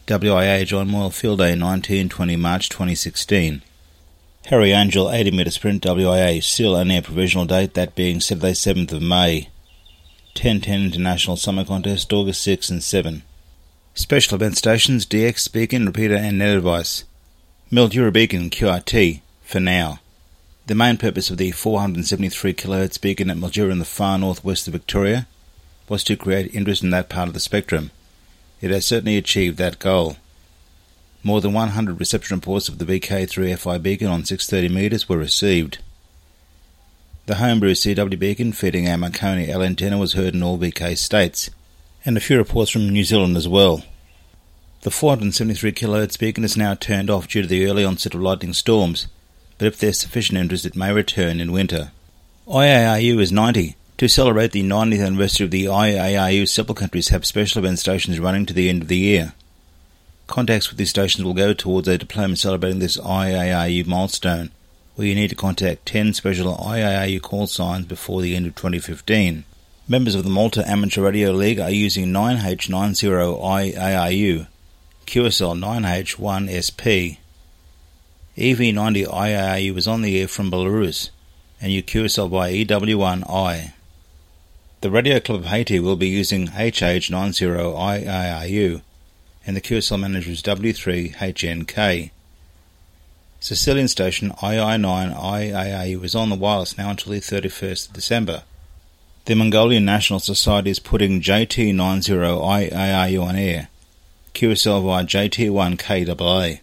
WIA 0.07 0.65
John 0.65 0.87
Moyle 0.87 1.11
Field 1.11 1.41
Day 1.41 1.55
19-20 1.55 2.39
March 2.39 2.69
2016. 2.69 3.63
Harry 4.49 4.73
Angel 4.73 5.11
80 5.11 5.33
metre 5.33 5.51
sprint 5.51 5.83
WIA 5.83 6.43
still 6.43 6.75
only 6.75 6.97
a 6.97 7.03
provisional 7.03 7.45
date, 7.45 7.75
that 7.75 7.95
being 7.95 8.19
Saturday 8.19 8.53
7th 8.53 8.93
of 8.93 9.03
May. 9.03 9.51
10-10 10.37 10.87
International 10.87 11.37
Summer 11.37 11.67
Contest 11.67 12.11
August 12.15 12.41
6 12.45 12.71
and 12.71 12.83
7. 12.83 13.25
Special 13.93 14.37
event 14.37 14.57
stations 14.57 15.05
DX 15.05 15.53
Beacon, 15.53 15.85
Repeater 15.85 16.17
and 16.17 16.39
Net 16.39 16.57
Advice. 16.57 17.05
Mildura 17.71 18.11
Beacon 18.11 18.49
QRT 18.49 19.21
for 19.43 19.61
now. 19.61 20.01
The 20.67 20.75
main 20.75 20.97
purpose 20.97 21.29
of 21.29 21.37
the 21.37 21.51
473 21.51 22.55
kHz 22.55 22.99
beacon 23.03 23.29
at 23.29 23.37
Mildura 23.37 23.71
in 23.71 23.81
the 23.81 23.85
far 23.85 24.19
northwest 24.19 24.67
of 24.67 24.73
Victoria 24.73 25.27
was 25.91 26.03
to 26.05 26.17
create 26.17 26.55
interest 26.55 26.83
in 26.83 26.89
that 26.89 27.11
part 27.11 27.29
of 27.29 27.35
the 27.35 27.41
spectrum. 27.41 27.91
It 28.63 28.71
has 28.71 28.87
certainly 28.87 29.19
achieved 29.19 29.59
that 29.59 29.79
goal. 29.79 30.17
More 31.29 31.43
than 31.43 31.53
100 31.53 32.01
reception 32.01 32.39
reports 32.39 32.71
of 32.71 32.79
the 32.79 32.87
VK3FI 32.87 33.83
beacon 33.83 34.07
on 34.07 34.25
630 34.25 34.75
metres 34.75 35.11
were 35.11 35.19
received. 35.19 35.77
The 37.27 37.35
homebrew 37.35 37.75
CW 37.75 38.19
beacon 38.19 38.53
feeding 38.53 38.89
our 38.89 38.97
Marconi 38.97 39.51
L 39.51 39.63
antenna 39.63 39.99
was 39.99 40.15
heard 40.15 40.35
in 40.35 40.43
all 40.43 40.57
VK 40.57 40.97
states, 40.97 41.51
and 42.03 42.17
a 42.17 42.21
few 42.21 42.39
reports 42.39 42.71
from 42.71 42.89
New 42.89 43.05
Zealand 43.05 43.37
as 43.37 43.47
well. 43.47 43.83
The 44.81 44.91
473 44.91 45.71
kHz 45.73 46.19
beacon 46.19 46.45
is 46.45 46.57
now 46.57 46.73
turned 46.73 47.11
off 47.11 47.29
due 47.29 47.43
to 47.43 47.47
the 47.47 47.67
early 47.67 47.85
onset 47.85 48.15
of 48.15 48.23
lightning 48.23 48.55
storms, 48.55 49.07
but 49.59 49.67
if 49.67 49.77
there's 49.77 49.99
sufficient 49.99 50.39
interest 50.39 50.65
it 50.65 50.77
may 50.77 50.95
return 50.95 51.41
in 51.41 51.53
winter. 51.53 51.91
IARU 52.47 53.21
is 53.21 53.31
90, 53.31 53.77
to 53.99 54.09
celebrate 54.09 54.53
the 54.53 54.63
90th 54.63 55.07
anniversary 55.07 55.45
of 55.45 55.51
the 55.51 55.67
IARU, 55.67 56.49
several 56.49 56.75
countries 56.75 57.11
have 57.11 57.27
special 57.27 57.59
event 57.59 57.81
stations 57.81 58.19
running 58.19 58.47
to 58.47 58.55
the 58.55 58.71
end 58.71 58.81
of 58.81 58.89
the 58.89 58.97
year. 58.97 59.35
Contacts 60.29 60.69
with 60.69 60.79
these 60.79 60.91
stations 60.91 61.25
will 61.25 61.35
go 61.35 61.53
towards 61.55 61.89
a 61.89 61.99
diploma 61.99 62.37
celebrating 62.37 62.81
this 62.81 62.99
IARU 62.99 63.87
milestone, 63.87 64.51
where 64.95 65.07
you 65.07 65.15
need 65.15 65.31
to 65.31 65.35
contact 65.35 65.87
10 65.87 66.13
special 66.13 66.55
IARU 66.55 67.23
call 67.23 67.47
signs 67.47 67.87
before 67.87 68.21
the 68.21 68.37
end 68.37 68.47
of 68.47 68.55
2015. 68.55 69.45
Members 69.89 70.15
of 70.15 70.25
the 70.25 70.31
Malta 70.31 70.69
Amateur 70.69 71.03
Radio 71.03 71.33
League 71.33 71.59
are 71.59 71.71
using 71.71 72.09
9H90IARU, 72.09 74.47
QSL 75.07 75.59
9H1SP. 75.59 77.17
EV90 78.37 79.07
IARU 79.07 79.79
is 79.79 79.89
on 79.89 80.03
the 80.03 80.21
air 80.21 80.29
from 80.29 80.51
Belarus, 80.51 81.09
and 81.59 81.73
you 81.73 81.83
QSL 81.83 82.31
by 82.31 82.53
EW1I. 82.53 83.73
The 84.83 84.91
Radio 84.91 85.21
Club 85.21 85.41
of 85.41 85.47
Haiti 85.47 85.81
will 85.81 85.97
be 85.97 86.09
using 86.09 86.49
HH90IARU, 86.49 88.83
and 89.49 89.57
the 89.57 89.63
QSL 89.63 89.99
manager 89.99 90.31
is 90.31 90.43
W3HNK. 90.43 92.11
Sicilian 93.41 93.89
station 93.89 94.31
II9IARU 94.33 96.05
is 96.05 96.15
on 96.15 96.29
the 96.29 96.37
wireless 96.37 96.77
now 96.77 96.91
until 96.91 97.13
the 97.13 97.21
31st 97.21 97.89
of 97.89 97.95
December. 97.95 98.43
The 99.25 99.35
Mongolian 99.35 99.87
National 99.87 100.21
Society 100.21 100.69
is 100.69 100.79
putting 100.79 101.23
JT90IARU 101.23 103.23
on 103.23 103.37
air, 103.37 103.69
QSL 104.35 104.85
via 104.85 105.05
JT1KAA. 105.05 106.61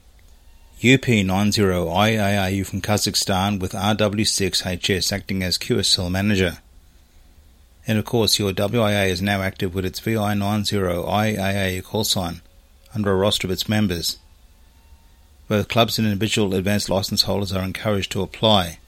UP90IARU 0.79 2.65
from 2.67 2.81
Kazakhstan 2.81 3.59
with 3.59 3.71
RW6HS 3.71 5.11
acting 5.11 5.41
as 5.41 5.57
QSL 5.57 6.11
manager. 6.11 6.59
And 7.87 7.97
of 7.97 8.05
course, 8.05 8.37
your 8.37 8.53
WIA 8.53 9.07
is 9.07 9.23
now 9.23 9.41
active 9.41 9.73
with 9.73 9.85
its 9.85 9.99
VI90IAA 10.01 11.83
call 11.83 12.03
sign 12.03 12.41
under 12.95 13.11
a 13.11 13.15
roster 13.15 13.45
of 13.45 13.51
its 13.51 13.69
members. 13.69 14.17
Both 15.47 15.67
clubs 15.67 15.99
and 15.99 16.07
individual 16.07 16.55
advanced 16.55 16.89
license 16.89 17.23
holders 17.23 17.53
are 17.53 17.63
encouraged 17.63 18.11
to 18.13 18.23
apply. 18.23 18.79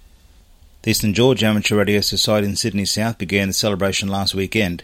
The 0.81 0.91
Eastern 0.91 1.13
George 1.13 1.43
Amateur 1.43 1.75
Radio 1.75 2.01
Society 2.01 2.47
in 2.47 2.55
Sydney 2.55 2.85
South 2.85 3.17
began 3.17 3.49
the 3.49 3.53
celebration 3.53 4.07
last 4.07 4.33
weekend, 4.33 4.83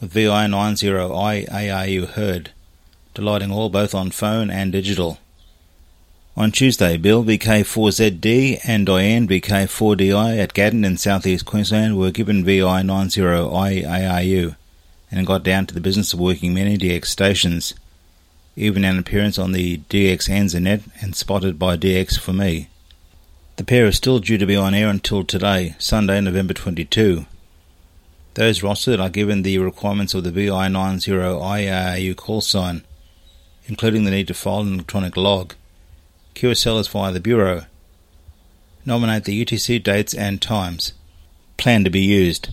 with 0.00 0.12
VI90IARU 0.12 2.08
heard, 2.08 2.50
delighting 3.14 3.50
all 3.50 3.70
both 3.70 3.94
on 3.94 4.10
phone 4.10 4.50
and 4.50 4.72
digital. 4.72 5.18
On 6.36 6.52
Tuesday, 6.52 6.98
Bill 6.98 7.24
VK4ZD 7.24 8.60
and 8.64 8.84
Diane 8.84 9.26
VK4DI 9.26 10.38
at 10.38 10.52
Gatton 10.52 10.84
in 10.84 10.98
southeast 10.98 11.46
Queensland 11.46 11.96
were 11.96 12.10
given 12.10 12.44
VI90IARU 12.44 14.56
and 15.10 15.26
got 15.26 15.42
down 15.42 15.64
to 15.64 15.72
the 15.72 15.80
business 15.80 16.12
of 16.12 16.20
working 16.20 16.52
many 16.52 16.76
DX 16.76 17.06
stations, 17.06 17.72
even 18.56 18.84
an 18.84 18.98
appearance 18.98 19.38
on 19.38 19.52
the 19.52 19.78
DX 19.90 20.28
Anzanet 20.28 20.82
and 21.00 21.14
spotted 21.14 21.58
by 21.58 21.76
DX 21.76 22.18
for 22.18 22.32
me. 22.32 22.68
The 23.56 23.64
pair 23.64 23.86
is 23.86 23.96
still 23.96 24.18
due 24.18 24.38
to 24.38 24.46
be 24.46 24.56
on 24.56 24.74
air 24.74 24.88
until 24.88 25.24
today, 25.24 25.76
Sunday, 25.78 26.20
November 26.20 26.54
22. 26.54 27.26
Those 28.34 28.60
rostered 28.60 29.00
are 29.00 29.08
given 29.08 29.42
the 29.42 29.58
requirements 29.58 30.14
of 30.14 30.24
the 30.24 30.30
VI90IARU 30.30 32.16
call 32.16 32.40
sign, 32.40 32.82
including 33.66 34.04
the 34.04 34.10
need 34.10 34.28
to 34.28 34.34
file 34.34 34.60
an 34.60 34.74
electronic 34.74 35.16
log 35.16 35.54
QSL 36.36 36.78
is 36.80 36.88
via 36.88 37.12
the 37.12 37.18
Bureau. 37.18 37.64
Nominate 38.84 39.24
the 39.24 39.42
UTC 39.42 39.82
dates 39.82 40.12
and 40.12 40.40
times. 40.40 40.92
Plan 41.56 41.82
to 41.84 41.88
be 41.88 42.02
used. 42.02 42.50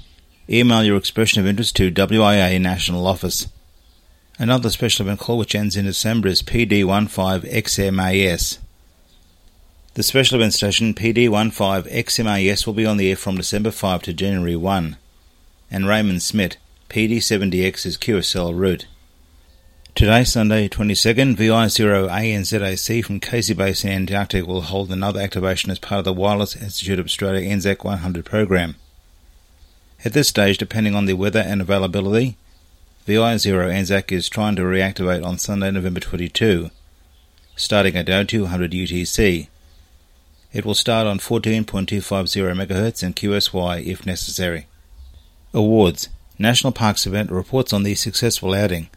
Email 0.49 0.85
your 0.85 0.95
expression 0.95 1.41
of 1.41 1.47
interest 1.47 1.75
to 1.75 1.91
WIA 1.91 2.61
National 2.61 3.05
Office. 3.05 3.49
Another 4.43 4.69
special 4.69 5.05
event 5.05 5.19
call 5.21 5.37
which 5.37 5.55
ends 5.55 5.77
in 5.77 5.85
December 5.85 6.27
is 6.27 6.41
PD15XMAS. 6.41 8.57
The 9.93 10.03
special 10.03 10.35
event 10.35 10.53
station 10.53 10.93
PD15XMAS 10.93 12.67
will 12.67 12.73
be 12.73 12.85
on 12.85 12.97
the 12.97 13.09
air 13.09 13.15
from 13.15 13.37
December 13.37 13.71
5 13.71 14.01
to 14.01 14.11
January 14.11 14.57
1, 14.57 14.97
and 15.71 15.87
Raymond 15.87 16.23
Smith, 16.23 16.57
PD70X 16.89 17.85
is 17.85 17.97
QSL 17.97 18.53
route. 18.53 18.85
Today, 19.95 20.25
Sunday 20.25 20.67
22nd, 20.67 21.37
VI0ANZAC 21.37 23.05
from 23.05 23.21
Casey 23.21 23.53
Base 23.53 23.85
in 23.85 23.91
Antarctica 23.91 24.45
will 24.45 24.63
hold 24.63 24.91
another 24.91 25.21
activation 25.21 25.71
as 25.71 25.79
part 25.79 25.99
of 25.99 26.05
the 26.05 26.11
Wireless 26.11 26.57
Institute 26.57 26.99
of 26.99 27.05
Australia 27.05 27.49
ANZAC 27.49 27.85
100 27.85 28.25
program. 28.25 28.75
At 30.03 30.11
this 30.11 30.27
stage, 30.27 30.57
depending 30.57 30.95
on 30.95 31.05
the 31.05 31.13
weather 31.13 31.39
and 31.39 31.61
availability, 31.61 32.35
VI0 33.05 33.69
ANZAC 33.69 34.13
is 34.13 34.29
trying 34.29 34.55
to 34.55 34.61
reactivate 34.61 35.25
on 35.25 35.37
Sunday, 35.37 35.69
November 35.71 35.99
22, 35.99 36.69
starting 37.53 37.97
at 37.97 38.05
0200 38.05 38.71
UTC. 38.71 39.49
It 40.53 40.65
will 40.65 40.73
start 40.73 41.05
on 41.05 41.19
14.250 41.19 41.65
MHz 41.65 43.03
and 43.03 43.13
QSY 43.13 43.85
if 43.85 44.05
necessary. 44.05 44.67
Awards 45.53 46.07
National 46.39 46.71
Parks 46.71 47.05
event 47.05 47.29
reports 47.29 47.73
on 47.73 47.83
the 47.83 47.93
successful 47.95 48.53
outing 48.53 48.89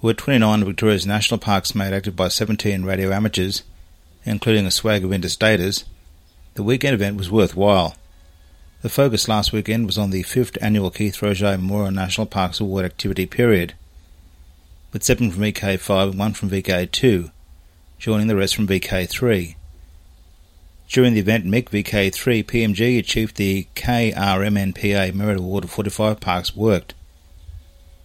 With 0.00 0.16
29 0.16 0.62
of 0.62 0.68
Victoria's 0.68 1.04
national 1.06 1.38
parks 1.38 1.74
made 1.74 1.92
active 1.92 2.16
by 2.16 2.28
17 2.28 2.84
radio 2.84 3.12
amateurs, 3.12 3.64
including 4.24 4.64
a 4.64 4.70
swag 4.70 5.04
of 5.04 5.10
interstaters, 5.10 5.84
the 6.54 6.62
weekend 6.62 6.94
event 6.94 7.18
was 7.18 7.30
worthwhile. 7.30 7.96
The 8.86 8.90
focus 8.90 9.26
last 9.26 9.52
weekend 9.52 9.86
was 9.86 9.98
on 9.98 10.10
the 10.10 10.22
fifth 10.22 10.56
annual 10.60 10.92
Keith 10.92 11.16
Roget 11.20 11.58
Memorial 11.58 11.90
National 11.90 12.24
Parks 12.24 12.60
Award 12.60 12.84
activity 12.84 13.26
period, 13.26 13.74
with 14.92 15.02
seven 15.02 15.32
from 15.32 15.42
VK5 15.42 16.10
and 16.10 16.18
one 16.20 16.34
from 16.34 16.50
VK2, 16.50 17.32
joining 17.98 18.28
the 18.28 18.36
rest 18.36 18.54
from 18.54 18.68
VK3. 18.68 19.56
During 20.88 21.14
the 21.14 21.18
event, 21.18 21.46
Mick 21.46 21.70
VK3 21.70 22.44
PMG 22.44 22.96
achieved 22.96 23.34
the 23.34 23.66
KRMNPA 23.74 25.12
Merit 25.14 25.38
Award 25.38 25.64
of 25.64 25.70
45 25.72 26.20
parks 26.20 26.54
worked, 26.54 26.94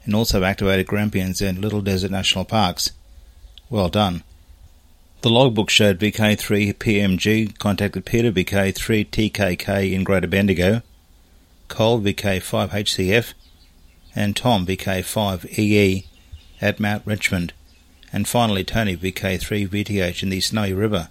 and 0.04 0.16
also 0.16 0.44
activated 0.44 0.88
Grampians 0.88 1.44
and 1.44 1.60
Little 1.60 1.82
Desert 1.82 2.10
National 2.10 2.44
Parks. 2.44 2.90
Well 3.70 3.90
done. 3.90 4.24
The 5.22 5.30
logbook 5.30 5.70
showed 5.70 6.00
VK3 6.00 6.74
PMG 6.74 7.60
contacted 7.60 8.06
Peter 8.06 8.32
VK3 8.32 9.08
TKK 9.08 9.94
in 9.94 10.04
Greater 10.04 10.26
Bendigo, 10.26 10.82
Cole 11.68 12.02
VK5 12.02 12.70
HCF, 12.70 13.34
and 14.16 14.36
Tom 14.36 14.66
VK5 14.66 15.60
EE 15.60 16.08
at 16.60 16.80
Mount 16.80 17.04
Richmond, 17.06 17.54
and 18.12 18.28
finally 18.28 18.64
Tony 18.64 18.98
VK3 18.98 19.68
VTH 19.68 20.24
in 20.24 20.30
the 20.30 20.42
Snowy 20.42 20.74
River 20.74 21.10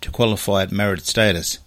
to 0.00 0.10
qualify 0.10 0.62
at 0.62 0.72
merit 0.72 1.04
status. 1.04 1.58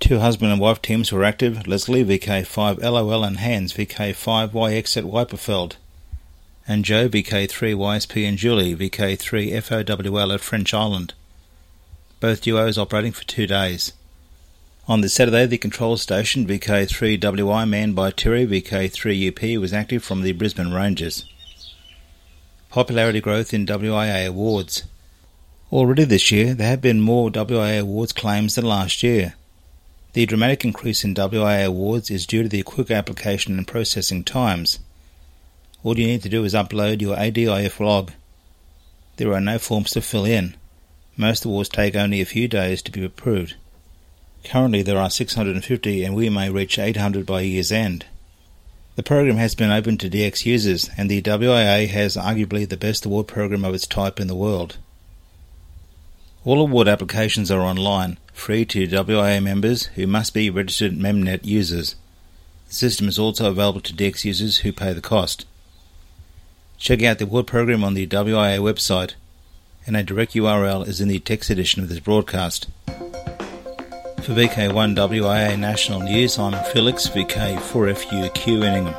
Two 0.00 0.18
husband 0.18 0.50
and 0.50 0.60
wife 0.60 0.82
teams 0.82 1.12
were 1.12 1.22
active. 1.22 1.68
Leslie 1.68 2.04
VK5 2.04 2.82
LOL 2.82 3.22
and 3.22 3.36
Hans 3.36 3.72
VK5 3.74 4.48
YX 4.48 4.96
at 4.96 5.04
Wyperfeld 5.04 5.76
and 6.66 6.84
Joe 6.84 7.08
VK3 7.08 7.74
YSP 7.74 8.28
and 8.28 8.38
Julie 8.38 8.76
VK3 8.76 9.62
FOWL 9.62 10.32
at 10.32 10.40
French 10.40 10.72
Island. 10.72 11.14
Both 12.20 12.42
duos 12.42 12.78
operating 12.78 13.12
for 13.12 13.24
two 13.24 13.46
days. 13.46 13.92
On 14.88 15.00
the 15.00 15.08
Saturday, 15.08 15.46
the 15.46 15.58
control 15.58 15.96
station 15.96 16.46
VK3WI 16.46 17.68
manned 17.68 17.94
by 17.94 18.10
Terry 18.10 18.46
VK3UP 18.46 19.60
was 19.60 19.72
active 19.72 20.02
from 20.02 20.22
the 20.22 20.32
Brisbane 20.32 20.72
Ranges. 20.72 21.24
Popularity 22.68 23.20
growth 23.20 23.52
in 23.54 23.66
WIA 23.66 24.26
awards. 24.26 24.84
Already 25.70 26.04
this 26.04 26.30
year, 26.30 26.54
there 26.54 26.68
have 26.68 26.80
been 26.80 27.00
more 27.00 27.30
WIA 27.30 27.80
awards 27.80 28.12
claims 28.12 28.56
than 28.56 28.64
last 28.64 29.02
year. 29.02 29.34
The 30.14 30.26
dramatic 30.26 30.64
increase 30.64 31.04
in 31.04 31.14
WIA 31.14 31.66
awards 31.66 32.10
is 32.10 32.26
due 32.26 32.42
to 32.42 32.48
the 32.48 32.62
quick 32.62 32.90
application 32.90 33.56
and 33.56 33.66
processing 33.66 34.24
times. 34.24 34.78
All 35.84 35.98
you 35.98 36.06
need 36.06 36.22
to 36.22 36.28
do 36.28 36.44
is 36.44 36.54
upload 36.54 37.00
your 37.00 37.16
ADIF 37.16 37.80
log. 37.80 38.12
There 39.16 39.32
are 39.32 39.40
no 39.40 39.58
forms 39.58 39.90
to 39.92 40.00
fill 40.00 40.24
in. 40.24 40.56
Most 41.16 41.44
awards 41.44 41.68
take 41.68 41.96
only 41.96 42.20
a 42.20 42.24
few 42.24 42.46
days 42.46 42.82
to 42.82 42.92
be 42.92 43.04
approved. 43.04 43.54
Currently 44.44 44.82
there 44.82 44.98
are 44.98 45.10
650 45.10 46.04
and 46.04 46.14
we 46.14 46.28
may 46.28 46.50
reach 46.50 46.78
800 46.78 47.26
by 47.26 47.40
year's 47.42 47.72
end. 47.72 48.06
The 48.94 49.02
program 49.02 49.36
has 49.36 49.54
been 49.54 49.70
open 49.70 49.98
to 49.98 50.10
DX 50.10 50.46
users 50.46 50.90
and 50.96 51.10
the 51.10 51.22
WIA 51.22 51.88
has 51.88 52.16
arguably 52.16 52.68
the 52.68 52.76
best 52.76 53.04
award 53.04 53.26
program 53.26 53.64
of 53.64 53.74
its 53.74 53.86
type 53.86 54.20
in 54.20 54.28
the 54.28 54.34
world. 54.34 54.76
All 56.44 56.60
award 56.60 56.88
applications 56.88 57.50
are 57.50 57.60
online, 57.60 58.18
free 58.32 58.64
to 58.66 58.86
WIA 58.86 59.42
members 59.42 59.86
who 59.94 60.06
must 60.06 60.34
be 60.34 60.50
registered 60.50 60.92
MemNet 60.92 61.44
users. 61.44 61.96
The 62.68 62.74
system 62.74 63.08
is 63.08 63.18
also 63.18 63.48
available 63.48 63.80
to 63.80 63.94
DX 63.94 64.24
users 64.24 64.58
who 64.58 64.72
pay 64.72 64.92
the 64.92 65.00
cost. 65.00 65.46
Check 66.82 67.02
out 67.04 67.18
the 67.18 67.24
award 67.26 67.46
program 67.46 67.84
on 67.84 67.94
the 67.94 68.08
WIA 68.08 68.58
website, 68.58 69.12
and 69.86 69.96
a 69.96 70.02
direct 70.02 70.34
URL 70.34 70.84
is 70.84 71.00
in 71.00 71.06
the 71.06 71.20
text 71.20 71.48
edition 71.48 71.80
of 71.80 71.88
this 71.88 72.00
broadcast. 72.00 72.66
For 72.86 74.32
VK1 74.32 74.96
WIA 74.96 75.56
National 75.56 76.00
News, 76.00 76.40
I'm 76.40 76.60
Felix, 76.72 77.06
VK4FUQ 77.06 78.64
in 78.64 78.74
Ingham. 78.74 78.94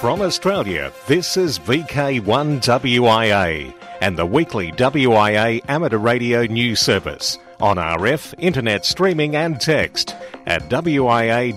From 0.00 0.22
Australia, 0.22 0.90
this 1.08 1.36
is 1.36 1.58
VK1 1.58 2.22
WIA 2.62 3.74
and 4.00 4.16
the 4.16 4.24
weekly 4.24 4.72
WIA 4.72 5.60
amateur 5.68 5.98
radio 5.98 6.46
news 6.46 6.80
service 6.80 7.38
on 7.60 7.76
RF, 7.76 8.32
internet 8.38 8.86
streaming 8.86 9.36
and 9.36 9.60
text 9.60 10.16
at 10.46 10.62
wia.org.au. 10.70 11.56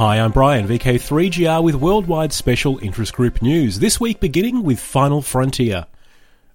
Hi, 0.00 0.18
I'm 0.18 0.32
Brian, 0.32 0.66
VK3GR 0.66 1.62
with 1.62 1.74
Worldwide 1.74 2.32
Special 2.32 2.78
Interest 2.78 3.12
Group 3.12 3.42
News. 3.42 3.80
This 3.80 4.00
week 4.00 4.18
beginning 4.18 4.62
with 4.62 4.80
Final 4.80 5.20
Frontier. 5.20 5.84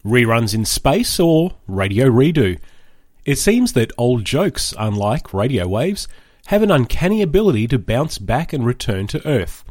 Reruns 0.04 0.56
in 0.56 0.66
space 0.66 1.20
or 1.20 1.52
radio 1.68 2.08
redo. 2.08 2.58
It 3.24 3.36
seems 3.36 3.74
that 3.74 3.92
old 4.00 4.26
jokes, 4.26 4.74
unlike 4.80 5.32
radio 5.32 5.68
waves, 5.68 6.08
have 6.48 6.64
an 6.64 6.72
uncanny 6.72 7.22
ability 7.22 7.68
to 7.68 7.78
bounce 7.78 8.18
back 8.18 8.52
and 8.52 8.66
return 8.66 9.06
to 9.06 9.28
Earth. 9.28 9.64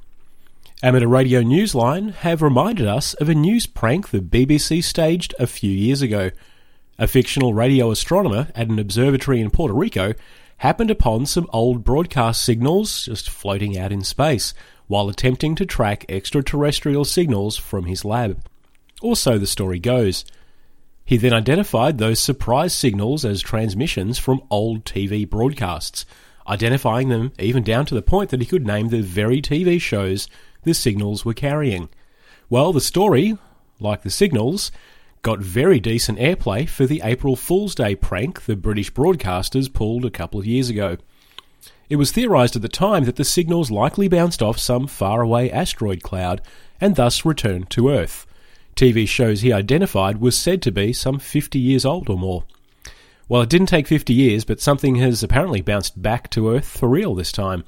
Amateur 0.80 1.08
Radio 1.08 1.42
Newsline 1.42 2.14
have 2.14 2.42
reminded 2.42 2.86
us 2.86 3.14
of 3.14 3.28
a 3.28 3.34
news 3.34 3.66
prank 3.66 4.10
the 4.10 4.20
BBC 4.20 4.84
staged 4.84 5.34
a 5.40 5.48
few 5.48 5.72
years 5.72 6.00
ago. 6.00 6.30
A 6.96 7.08
fictional 7.08 7.54
radio 7.54 7.90
astronomer 7.90 8.52
at 8.54 8.68
an 8.68 8.78
observatory 8.78 9.40
in 9.40 9.50
Puerto 9.50 9.74
Rico 9.74 10.14
happened 10.64 10.90
upon 10.90 11.26
some 11.26 11.46
old 11.52 11.84
broadcast 11.84 12.42
signals 12.42 13.04
just 13.04 13.28
floating 13.28 13.76
out 13.76 13.92
in 13.92 14.02
space 14.02 14.54
while 14.86 15.10
attempting 15.10 15.54
to 15.54 15.66
track 15.66 16.06
extraterrestrial 16.08 17.04
signals 17.04 17.54
from 17.54 17.84
his 17.84 18.02
lab. 18.02 18.42
Or 19.02 19.14
so 19.14 19.36
the 19.36 19.46
story 19.46 19.78
goes. 19.78 20.24
He 21.04 21.18
then 21.18 21.34
identified 21.34 21.98
those 21.98 22.18
surprise 22.18 22.72
signals 22.72 23.26
as 23.26 23.42
transmissions 23.42 24.18
from 24.18 24.40
old 24.48 24.86
TV 24.86 25.28
broadcasts, 25.28 26.06
identifying 26.48 27.10
them 27.10 27.34
even 27.38 27.62
down 27.62 27.84
to 27.84 27.94
the 27.94 28.00
point 28.00 28.30
that 28.30 28.40
he 28.40 28.46
could 28.46 28.66
name 28.66 28.88
the 28.88 29.02
very 29.02 29.42
TV 29.42 29.78
shows 29.78 30.30
the 30.62 30.72
signals 30.72 31.26
were 31.26 31.34
carrying. 31.34 31.90
Well, 32.48 32.72
the 32.72 32.80
story, 32.80 33.36
like 33.80 34.00
the 34.00 34.08
signals, 34.08 34.72
got 35.24 35.40
very 35.40 35.80
decent 35.80 36.18
airplay 36.18 36.68
for 36.68 36.84
the 36.84 37.00
April 37.02 37.34
Fool's 37.34 37.74
Day 37.74 37.94
prank 37.94 38.42
the 38.42 38.54
British 38.54 38.92
broadcasters 38.92 39.72
pulled 39.72 40.04
a 40.04 40.10
couple 40.10 40.38
of 40.38 40.46
years 40.46 40.68
ago. 40.68 40.98
It 41.88 41.96
was 41.96 42.12
theorised 42.12 42.56
at 42.56 42.62
the 42.62 42.68
time 42.68 43.04
that 43.04 43.16
the 43.16 43.24
signals 43.24 43.70
likely 43.70 44.06
bounced 44.06 44.42
off 44.42 44.58
some 44.58 44.86
faraway 44.86 45.48
asteroid 45.48 46.02
cloud 46.02 46.42
and 46.78 46.94
thus 46.94 47.24
returned 47.24 47.70
to 47.70 47.88
Earth. 47.88 48.26
TV 48.76 49.08
shows 49.08 49.40
he 49.40 49.50
identified 49.50 50.20
was 50.20 50.36
said 50.36 50.60
to 50.60 50.70
be 50.70 50.92
some 50.92 51.18
50 51.18 51.58
years 51.58 51.86
old 51.86 52.10
or 52.10 52.18
more. 52.18 52.44
Well, 53.26 53.40
it 53.40 53.48
didn't 53.48 53.68
take 53.68 53.86
50 53.86 54.12
years, 54.12 54.44
but 54.44 54.60
something 54.60 54.96
has 54.96 55.22
apparently 55.22 55.62
bounced 55.62 56.02
back 56.02 56.28
to 56.30 56.50
Earth 56.50 56.66
for 56.66 56.86
real 56.86 57.14
this 57.14 57.32
time. 57.32 57.64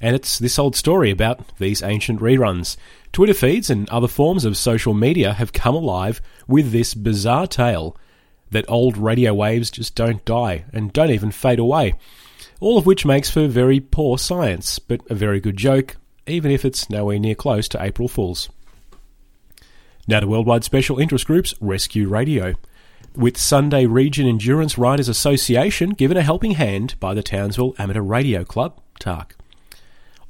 And 0.00 0.14
it's 0.14 0.38
this 0.38 0.58
old 0.58 0.76
story 0.76 1.10
about 1.10 1.56
these 1.58 1.82
ancient 1.82 2.20
reruns. 2.20 2.76
Twitter 3.12 3.34
feeds 3.34 3.68
and 3.70 3.88
other 3.88 4.08
forms 4.08 4.44
of 4.44 4.56
social 4.56 4.94
media 4.94 5.32
have 5.32 5.52
come 5.52 5.74
alive 5.74 6.20
with 6.46 6.70
this 6.70 6.94
bizarre 6.94 7.46
tale 7.46 7.96
that 8.50 8.64
old 8.68 8.96
radio 8.96 9.34
waves 9.34 9.70
just 9.70 9.94
don't 9.94 10.24
die 10.24 10.64
and 10.72 10.92
don't 10.92 11.10
even 11.10 11.30
fade 11.30 11.58
away. 11.58 11.94
All 12.60 12.78
of 12.78 12.86
which 12.86 13.04
makes 13.04 13.30
for 13.30 13.46
very 13.46 13.80
poor 13.80 14.18
science, 14.18 14.78
but 14.78 15.00
a 15.10 15.14
very 15.14 15.40
good 15.40 15.56
joke, 15.56 15.96
even 16.26 16.50
if 16.50 16.64
it's 16.64 16.90
nowhere 16.90 17.18
near 17.18 17.34
close 17.34 17.68
to 17.68 17.82
April 17.82 18.08
Fools. 18.08 18.48
Now 20.06 20.20
to 20.20 20.26
Worldwide 20.26 20.64
Special 20.64 20.98
Interest 20.98 21.26
Groups 21.26 21.54
Rescue 21.60 22.08
Radio. 22.08 22.54
Whitsunday 23.16 23.86
Region 23.90 24.26
Endurance 24.26 24.78
Riders 24.78 25.08
Association 25.08 25.90
given 25.90 26.16
a 26.16 26.22
helping 26.22 26.52
hand 26.52 26.94
by 27.00 27.14
the 27.14 27.22
Townsville 27.22 27.74
Amateur 27.78 28.00
Radio 28.00 28.44
Club, 28.44 28.80
TARC. 28.98 29.37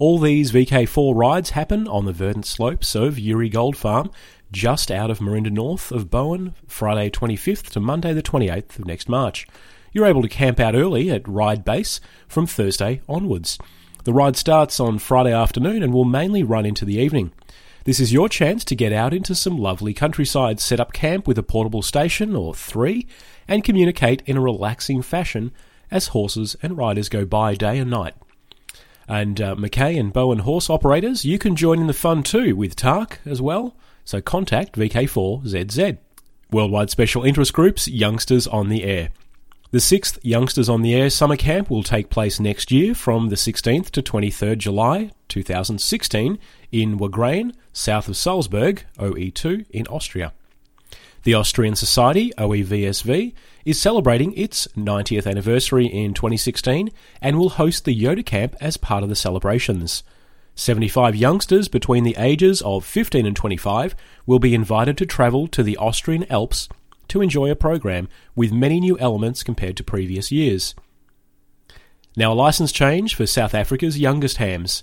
All 0.00 0.20
these 0.20 0.52
VK4 0.52 1.12
rides 1.12 1.50
happen 1.50 1.88
on 1.88 2.04
the 2.04 2.12
verdant 2.12 2.46
slopes 2.46 2.94
of 2.94 3.18
Yuri 3.18 3.48
Gold 3.48 3.76
Farm, 3.76 4.12
just 4.52 4.92
out 4.92 5.10
of 5.10 5.18
Marinda 5.18 5.50
North 5.50 5.90
of 5.90 6.08
Bowen, 6.08 6.54
Friday 6.68 7.10
25th 7.10 7.70
to 7.70 7.80
Monday 7.80 8.12
the 8.12 8.22
28th 8.22 8.78
of 8.78 8.86
next 8.86 9.08
March. 9.08 9.44
You're 9.92 10.06
able 10.06 10.22
to 10.22 10.28
camp 10.28 10.60
out 10.60 10.76
early 10.76 11.10
at 11.10 11.26
Ride 11.26 11.64
Base 11.64 12.00
from 12.28 12.46
Thursday 12.46 13.00
onwards. 13.08 13.58
The 14.04 14.12
ride 14.12 14.36
starts 14.36 14.78
on 14.78 15.00
Friday 15.00 15.32
afternoon 15.32 15.82
and 15.82 15.92
will 15.92 16.04
mainly 16.04 16.44
run 16.44 16.64
into 16.64 16.84
the 16.84 16.98
evening. 16.98 17.32
This 17.82 17.98
is 17.98 18.12
your 18.12 18.28
chance 18.28 18.62
to 18.66 18.76
get 18.76 18.92
out 18.92 19.12
into 19.12 19.34
some 19.34 19.58
lovely 19.58 19.94
countryside, 19.94 20.60
set 20.60 20.78
up 20.78 20.92
camp 20.92 21.26
with 21.26 21.38
a 21.38 21.42
portable 21.42 21.82
station 21.82 22.36
or 22.36 22.54
three, 22.54 23.08
and 23.48 23.64
communicate 23.64 24.22
in 24.26 24.36
a 24.36 24.40
relaxing 24.40 25.02
fashion 25.02 25.50
as 25.90 26.08
horses 26.08 26.54
and 26.62 26.76
riders 26.76 27.08
go 27.08 27.24
by 27.24 27.56
day 27.56 27.78
and 27.78 27.90
night. 27.90 28.14
And 29.08 29.40
uh, 29.40 29.54
Mackay 29.56 29.96
and 29.96 30.12
Bowen 30.12 30.40
horse 30.40 30.68
operators, 30.68 31.24
you 31.24 31.38
can 31.38 31.56
join 31.56 31.80
in 31.80 31.86
the 31.86 31.94
fun 31.94 32.22
too 32.22 32.54
with 32.54 32.76
TARC 32.76 33.20
as 33.24 33.40
well. 33.40 33.74
So 34.04 34.20
contact 34.20 34.76
VK4ZZ. 34.76 35.98
Worldwide 36.50 36.90
Special 36.90 37.24
Interest 37.24 37.52
Groups, 37.52 37.88
Youngsters 37.88 38.46
on 38.46 38.68
the 38.68 38.84
Air. 38.84 39.10
The 39.70 39.80
sixth 39.80 40.18
Youngsters 40.22 40.68
on 40.68 40.80
the 40.80 40.94
Air 40.94 41.10
summer 41.10 41.36
camp 41.36 41.68
will 41.68 41.82
take 41.82 42.08
place 42.08 42.40
next 42.40 42.70
year 42.70 42.94
from 42.94 43.28
the 43.28 43.36
16th 43.36 43.90
to 43.90 44.02
23rd 44.02 44.58
July 44.58 45.10
2016 45.28 46.38
in 46.72 46.98
Wagrain, 46.98 47.52
south 47.72 48.08
of 48.08 48.16
Salzburg, 48.16 48.84
OE2 48.98 49.66
in 49.70 49.86
Austria. 49.88 50.32
The 51.24 51.34
Austrian 51.34 51.74
Society, 51.74 52.32
OEVSV, 52.38 53.34
is 53.64 53.80
celebrating 53.80 54.32
its 54.34 54.68
90th 54.76 55.26
anniversary 55.26 55.86
in 55.86 56.14
2016 56.14 56.90
and 57.20 57.38
will 57.38 57.50
host 57.50 57.84
the 57.84 57.94
YOTA 57.94 58.24
Camp 58.24 58.56
as 58.60 58.76
part 58.76 59.02
of 59.02 59.08
the 59.08 59.16
celebrations. 59.16 60.02
75 60.54 61.14
youngsters 61.14 61.68
between 61.68 62.04
the 62.04 62.16
ages 62.18 62.62
of 62.62 62.84
15 62.84 63.26
and 63.26 63.36
25 63.36 63.94
will 64.26 64.38
be 64.38 64.54
invited 64.54 64.96
to 64.98 65.06
travel 65.06 65.46
to 65.48 65.62
the 65.62 65.76
Austrian 65.76 66.24
Alps 66.32 66.68
to 67.08 67.20
enjoy 67.20 67.50
a 67.50 67.56
program 67.56 68.08
with 68.34 68.52
many 68.52 68.80
new 68.80 68.98
elements 68.98 69.42
compared 69.42 69.76
to 69.76 69.84
previous 69.84 70.30
years. 70.30 70.74
Now, 72.16 72.32
a 72.32 72.34
license 72.34 72.72
change 72.72 73.14
for 73.14 73.26
South 73.26 73.54
Africa's 73.54 73.98
youngest 73.98 74.38
hams. 74.38 74.82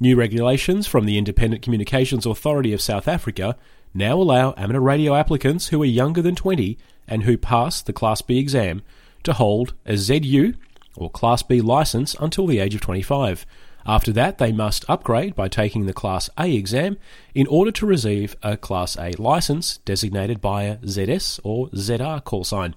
New 0.00 0.14
regulations 0.14 0.86
from 0.86 1.06
the 1.06 1.18
Independent 1.18 1.62
Communications 1.62 2.24
Authority 2.24 2.72
of 2.72 2.80
South 2.80 3.08
Africa 3.08 3.56
now 3.94 4.20
allow 4.20 4.54
amateur 4.56 4.80
radio 4.80 5.14
applicants 5.14 5.68
who 5.68 5.82
are 5.82 5.86
younger 5.86 6.22
than 6.22 6.34
20 6.34 6.78
and 7.06 7.22
who 7.22 7.36
pass 7.36 7.82
the 7.82 7.92
Class 7.92 8.22
B 8.22 8.38
exam 8.38 8.82
to 9.24 9.32
hold 9.32 9.74
a 9.86 9.96
ZU 9.96 10.54
or 10.96 11.10
Class 11.10 11.42
B 11.42 11.60
license 11.60 12.14
until 12.20 12.46
the 12.46 12.58
age 12.58 12.74
of 12.74 12.80
25. 12.80 13.46
After 13.86 14.12
that, 14.12 14.38
they 14.38 14.52
must 14.52 14.84
upgrade 14.88 15.34
by 15.34 15.48
taking 15.48 15.86
the 15.86 15.94
Class 15.94 16.28
A 16.38 16.52
exam 16.52 16.98
in 17.34 17.46
order 17.46 17.70
to 17.72 17.86
receive 17.86 18.36
a 18.42 18.56
Class 18.56 18.96
A 18.98 19.12
license 19.12 19.78
designated 19.78 20.40
by 20.40 20.64
a 20.64 20.76
ZS 20.78 21.40
or 21.42 21.68
ZR 21.68 22.22
call 22.22 22.44
sign. 22.44 22.74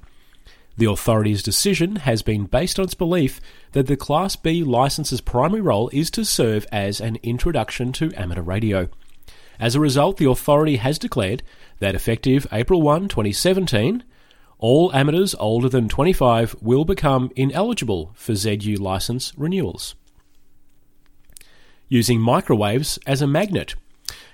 The 0.78 0.90
authority's 0.90 1.44
decision 1.44 1.98
has 1.98 2.22
been 2.22 2.46
based 2.46 2.80
on 2.80 2.86
its 2.86 2.94
belief 2.94 3.42
that 3.74 3.88
the 3.88 3.98
Class 3.98 4.38
B 4.38 4.64
license's 4.64 5.20
primary 5.20 5.62
role 5.62 5.90
is 5.90 6.10
to 6.12 6.24
serve 6.24 6.66
as 6.72 7.02
an 7.02 7.18
introduction 7.24 7.92
to 7.94 8.14
amateur 8.16 8.42
radio. 8.42 8.88
As 9.62 9.76
a 9.76 9.80
result, 9.80 10.18
the 10.18 10.28
authority 10.28 10.78
has 10.78 10.98
declared 10.98 11.44
that 11.78 11.94
effective 11.94 12.48
April 12.52 12.82
1, 12.82 13.08
2017, 13.08 14.04
all 14.58 14.92
amateurs 14.92 15.36
older 15.36 15.70
than 15.70 15.88
25 15.88 16.56
will 16.62 16.84
become 16.84 17.32
ineligible 17.36 18.12
for 18.16 18.34
ZU 18.34 18.78
license 18.78 19.34
renewals. 19.38 19.94
Using 21.88 22.20
microwaves 22.20 22.98
as 23.06 23.22
a 23.22 23.28
magnet. 23.28 23.76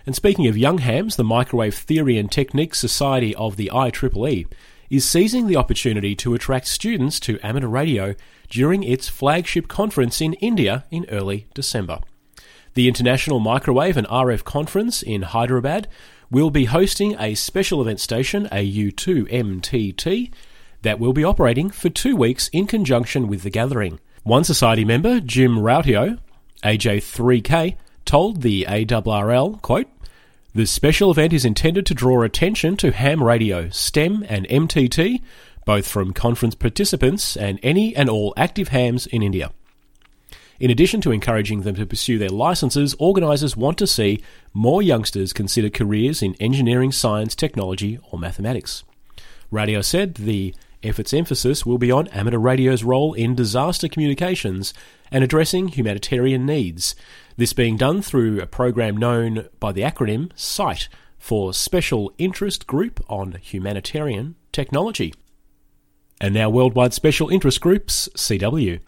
And 0.05 0.15
speaking 0.15 0.47
of 0.47 0.57
young 0.57 0.77
hams, 0.77 1.17
the 1.17 1.25
Microwave 1.25 1.75
Theory 1.75 2.17
and 2.17 2.31
Technique 2.31 2.73
Society 2.73 3.35
of 3.35 3.57
the 3.57 3.69
IEEE 3.73 4.47
is 4.89 5.03
seizing 5.03 5.47
the 5.47 5.57
opportunity 5.57 6.15
to 6.15 6.35
attract 6.35 6.67
students 6.67 7.19
to 7.19 7.37
amateur 7.43 7.67
radio 7.67 8.15
during 8.49 8.81
its 8.81 9.09
flagship 9.09 9.67
conference 9.67 10.21
in 10.21 10.35
India 10.35 10.85
in 10.89 11.05
early 11.09 11.47
December. 11.53 11.99
The 12.77 12.87
International 12.87 13.39
Microwave 13.39 13.97
and 13.97 14.05
RF 14.05 14.43
Conference 14.43 15.01
in 15.01 15.23
Hyderabad 15.23 15.87
will 16.29 16.51
be 16.51 16.65
hosting 16.65 17.19
a 17.19 17.33
special 17.33 17.81
event 17.81 17.99
station, 17.99 18.47
AU2MTT, 18.51 20.31
that 20.83 20.99
will 20.99 21.11
be 21.11 21.23
operating 21.23 21.71
for 21.71 21.89
two 21.89 22.15
weeks 22.15 22.49
in 22.49 22.67
conjunction 22.67 23.27
with 23.27 23.41
the 23.41 23.49
gathering. 23.49 23.99
One 24.21 24.43
society 24.43 24.85
member, 24.85 25.19
Jim 25.19 25.57
Rautio, 25.57 26.19
AJ3K, 26.63 27.77
told 28.05 28.43
the 28.43 28.67
ARRL, 28.69 29.59
quote, 29.63 29.87
the 30.53 30.67
special 30.67 31.09
event 31.09 31.33
is 31.33 31.45
intended 31.45 31.87
to 31.87 31.95
draw 31.95 32.21
attention 32.21 32.77
to 32.77 32.91
ham 32.91 33.23
radio, 33.23 33.71
STEM, 33.71 34.23
and 34.29 34.47
MTT, 34.49 35.23
both 35.65 35.87
from 35.87 36.13
conference 36.13 36.53
participants 36.53 37.35
and 37.35 37.59
any 37.63 37.95
and 37.95 38.07
all 38.07 38.35
active 38.37 38.67
hams 38.67 39.07
in 39.07 39.23
India. 39.23 39.51
In 40.59 40.71
addition 40.71 41.01
to 41.01 41.11
encouraging 41.11 41.61
them 41.61 41.75
to 41.75 41.85
pursue 41.85 42.17
their 42.17 42.29
licenses, 42.29 42.95
organisers 42.97 43.55
want 43.55 43.77
to 43.77 43.87
see 43.87 44.23
more 44.53 44.81
youngsters 44.81 45.33
consider 45.33 45.69
careers 45.69 46.23
in 46.23 46.35
engineering, 46.39 46.91
science, 46.91 47.35
technology, 47.35 47.99
or 48.11 48.17
mathematics. 48.17 48.83
Radio 49.51 49.81
said 49.81 50.15
the 50.15 50.55
effort's 50.81 51.13
emphasis 51.13 51.65
will 51.65 51.77
be 51.77 51.91
on 51.91 52.07
amateur 52.07 52.37
radio's 52.39 52.83
role 52.83 53.13
in 53.13 53.35
disaster 53.35 53.87
communications 53.87 54.73
and 55.11 55.23
addressing 55.23 55.67
humanitarian 55.67 56.45
needs, 56.45 56.95
this 57.37 57.53
being 57.53 57.77
done 57.77 58.01
through 58.01 58.41
a 58.41 58.47
program 58.47 58.97
known 58.97 59.47
by 59.59 59.71
the 59.71 59.81
acronym 59.81 60.31
SIGHT 60.35 60.87
for 61.19 61.53
Special 61.53 62.11
Interest 62.17 62.65
Group 62.65 63.03
on 63.07 63.33
Humanitarian 63.41 64.35
Technology. 64.51 65.13
And 66.19 66.33
now 66.33 66.49
Worldwide 66.49 66.93
Special 66.93 67.29
Interest 67.29 67.61
Groups, 67.61 68.09
CW. 68.15 68.79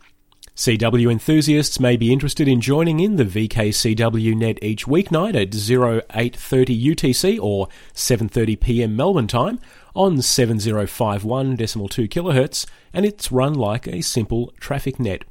CW 0.60 1.10
enthusiasts 1.10 1.80
may 1.80 1.95
be 1.95 2.12
interested 2.12 2.45
in 2.45 2.60
joining 2.60 3.00
in 3.00 3.15
the 3.15 3.24
VKCW 3.24 4.36
net 4.36 4.62
each 4.62 4.88
weeknight 4.88 5.30
at 5.30 5.56
0830 5.56 6.95
UTC 6.95 7.39
or 7.41 7.69
7:30 7.93 8.60
p.m. 8.60 8.93
Melbourne 8.93 9.28
time 9.28 9.62
on 9.95 10.22
7051 10.22 11.56
decimal 11.56 11.88
2 11.88 12.10
kilohertz 12.10 12.65
and 12.91 13.06
it's 13.06 13.32
run 13.32 13.54
like 13.54 13.88
a 13.88 14.02
simple 14.02 14.52
traffic 14.60 15.00
net. 15.00 15.24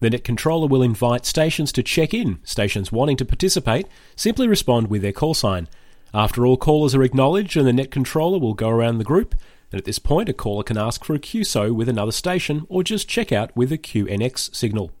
The 0.00 0.10
net 0.10 0.24
controller 0.24 0.66
will 0.66 0.82
invite 0.82 1.26
stations 1.26 1.70
to 1.74 1.84
check 1.84 2.12
in. 2.12 2.40
Stations 2.42 2.90
wanting 2.90 3.18
to 3.18 3.24
participate 3.24 3.86
simply 4.16 4.48
respond 4.48 4.88
with 4.88 5.02
their 5.02 5.12
call 5.12 5.34
sign. 5.34 5.68
After 6.12 6.44
all 6.44 6.56
callers 6.56 6.96
are 6.96 7.04
acknowledged 7.04 7.56
and 7.56 7.68
the 7.68 7.72
net 7.72 7.92
controller 7.92 8.40
will 8.40 8.54
go 8.54 8.68
around 8.68 8.98
the 8.98 9.04
group, 9.04 9.36
and 9.72 9.78
at 9.78 9.84
this 9.84 9.98
point 9.98 10.28
a 10.28 10.32
caller 10.32 10.62
can 10.62 10.78
ask 10.78 11.04
for 11.04 11.14
a 11.14 11.18
QSO 11.18 11.74
with 11.74 11.88
another 11.88 12.12
station 12.12 12.66
or 12.68 12.82
just 12.82 13.08
check 13.08 13.32
out 13.32 13.54
with 13.56 13.72
a 13.72 13.78
QNX 13.78 14.54
signal. 14.54 14.92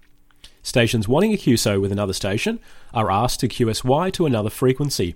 Stations 0.62 1.06
wanting 1.06 1.32
a 1.32 1.36
QSO 1.36 1.80
with 1.80 1.92
another 1.92 2.12
station 2.12 2.58
are 2.94 3.10
asked 3.10 3.40
to 3.40 3.48
QSY 3.48 4.12
to 4.12 4.26
another 4.26 4.50
frequency. 4.50 5.14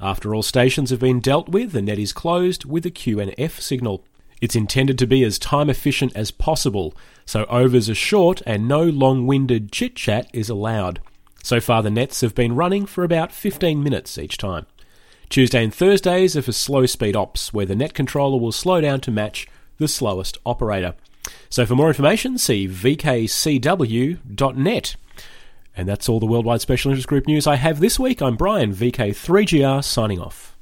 After 0.00 0.34
all 0.34 0.42
stations 0.42 0.90
have 0.90 1.00
been 1.00 1.20
dealt 1.20 1.48
with, 1.48 1.72
the 1.72 1.82
net 1.82 1.98
is 1.98 2.12
closed 2.12 2.64
with 2.64 2.86
a 2.86 2.90
QNF 2.90 3.60
signal. 3.60 4.04
It's 4.40 4.54
intended 4.54 4.98
to 4.98 5.06
be 5.06 5.24
as 5.24 5.38
time 5.38 5.68
efficient 5.68 6.14
as 6.14 6.30
possible, 6.30 6.94
so 7.26 7.44
overs 7.46 7.90
are 7.90 7.94
short 7.94 8.40
and 8.46 8.68
no 8.68 8.82
long 8.82 9.26
winded 9.26 9.72
chit 9.72 9.96
chat 9.96 10.28
is 10.32 10.48
allowed. 10.48 11.00
So 11.42 11.60
far, 11.60 11.82
the 11.82 11.90
nets 11.90 12.20
have 12.20 12.34
been 12.34 12.54
running 12.54 12.86
for 12.86 13.04
about 13.04 13.32
15 13.32 13.82
minutes 13.82 14.18
each 14.18 14.36
time. 14.36 14.66
Tuesday 15.28 15.62
and 15.62 15.74
Thursdays 15.74 16.36
are 16.36 16.42
for 16.42 16.52
slow 16.52 16.86
speed 16.86 17.14
ops, 17.14 17.52
where 17.52 17.66
the 17.66 17.76
net 17.76 17.92
controller 17.92 18.40
will 18.40 18.52
slow 18.52 18.80
down 18.80 19.00
to 19.02 19.10
match 19.10 19.46
the 19.78 19.88
slowest 19.88 20.38
operator. 20.46 20.94
So, 21.50 21.66
for 21.66 21.74
more 21.74 21.88
information, 21.88 22.38
see 22.38 22.66
vkcw.net. 22.66 23.36
And 25.76 25.88
that's 25.88 26.08
all 26.08 26.18
the 26.18 26.26
Worldwide 26.26 26.60
Special 26.60 26.90
Interest 26.90 27.08
Group 27.08 27.26
news 27.26 27.46
I 27.46 27.56
have 27.56 27.78
this 27.80 27.98
week. 27.98 28.22
I'm 28.22 28.36
Brian, 28.36 28.74
VK3GR, 28.74 29.84
signing 29.84 30.18
off. 30.18 30.56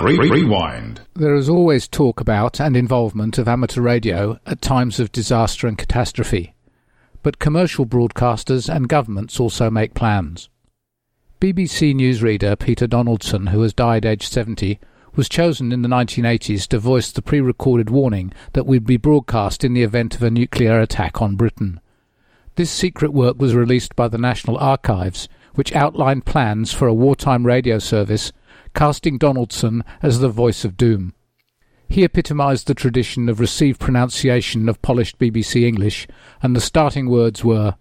Rewind. 0.00 1.02
There 1.14 1.34
is 1.34 1.48
always 1.48 1.86
talk 1.86 2.20
about 2.20 2.60
and 2.60 2.76
involvement 2.76 3.38
of 3.38 3.46
amateur 3.46 3.82
radio 3.82 4.38
at 4.46 4.60
times 4.60 4.98
of 4.98 5.12
disaster 5.12 5.66
and 5.68 5.78
catastrophe. 5.78 6.54
But 7.22 7.38
commercial 7.38 7.86
broadcasters 7.86 8.68
and 8.74 8.88
governments 8.88 9.38
also 9.38 9.70
make 9.70 9.94
plans. 9.94 10.48
BBC 11.42 11.92
newsreader 11.92 12.56
Peter 12.56 12.86
Donaldson, 12.86 13.48
who 13.48 13.62
has 13.62 13.74
died 13.74 14.06
aged 14.06 14.30
70, 14.32 14.78
was 15.16 15.28
chosen 15.28 15.72
in 15.72 15.82
the 15.82 15.88
1980s 15.88 16.68
to 16.68 16.78
voice 16.78 17.10
the 17.10 17.20
pre-recorded 17.20 17.90
warning 17.90 18.32
that 18.52 18.64
would 18.64 18.86
be 18.86 18.96
broadcast 18.96 19.64
in 19.64 19.74
the 19.74 19.82
event 19.82 20.14
of 20.14 20.22
a 20.22 20.30
nuclear 20.30 20.78
attack 20.78 21.20
on 21.20 21.34
Britain. 21.34 21.80
This 22.54 22.70
secret 22.70 23.12
work 23.12 23.40
was 23.40 23.56
released 23.56 23.96
by 23.96 24.06
the 24.06 24.18
National 24.18 24.56
Archives, 24.56 25.28
which 25.56 25.74
outlined 25.74 26.24
plans 26.24 26.72
for 26.72 26.86
a 26.86 26.94
wartime 26.94 27.44
radio 27.44 27.80
service 27.80 28.30
casting 28.72 29.18
Donaldson 29.18 29.82
as 30.00 30.20
the 30.20 30.28
voice 30.28 30.64
of 30.64 30.76
doom. 30.76 31.12
He 31.88 32.04
epitomised 32.04 32.68
the 32.68 32.74
tradition 32.74 33.28
of 33.28 33.40
received 33.40 33.80
pronunciation 33.80 34.68
of 34.68 34.80
polished 34.80 35.18
BBC 35.18 35.64
English, 35.64 36.06
and 36.40 36.54
the 36.54 36.60
starting 36.60 37.10
words 37.10 37.42
were 37.42 37.74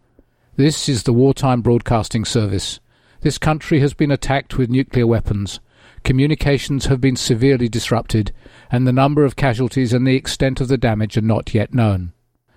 This 0.56 0.90
is 0.90 1.04
the 1.04 1.14
wartime 1.14 1.62
broadcasting 1.62 2.26
service. 2.26 2.80
This 3.22 3.38
country 3.38 3.80
has 3.82 3.94
been 3.94 4.10
attacked 4.10 4.58
with 4.58 4.72
nuclear 4.72 5.06
weapons. 5.06 5.60
Communications 6.04 6.88
have 6.88 7.00
been 7.00 7.16
severely 7.16 7.70
disrupted, 7.70 8.34
and 8.72 8.88
the 8.88 8.92
number 8.92 9.24
of 9.24 9.36
casualties 9.36 9.94
and 9.94 10.08
the 10.08 10.16
extent 10.16 10.60
of 10.60 10.68
the 10.68 10.78
damage 10.78 11.18
are 11.18 11.22
not 11.22 11.54
yet 11.54 11.72
known. 11.72 12.14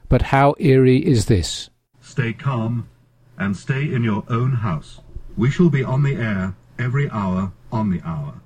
But 0.09 0.23
how 0.33 0.55
eerie 0.59 1.05
is 1.05 1.27
this? 1.27 1.69
Stay 2.01 2.33
calm 2.33 2.89
and 3.37 3.55
stay 3.55 3.93
in 3.93 4.03
your 4.03 4.25
own 4.31 4.53
house. 4.53 5.01
We 5.37 5.51
shall 5.51 5.69
be 5.69 5.85
on 5.85 6.03
the 6.03 6.15
air 6.15 6.57
every 6.79 7.11
hour 7.11 7.53
on 7.71 7.91
the 7.91 8.01
hour. 8.03 8.41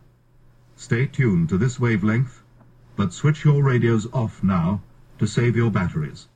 Stay 0.74 1.06
tuned 1.06 1.48
to 1.50 1.58
this 1.58 1.78
wavelength, 1.78 2.42
but 2.96 3.12
switch 3.12 3.44
your 3.44 3.62
radios 3.62 4.08
off 4.12 4.42
now 4.42 4.82
to 5.20 5.26
save 5.26 5.54
your 5.54 5.70
batteries. 5.70 6.26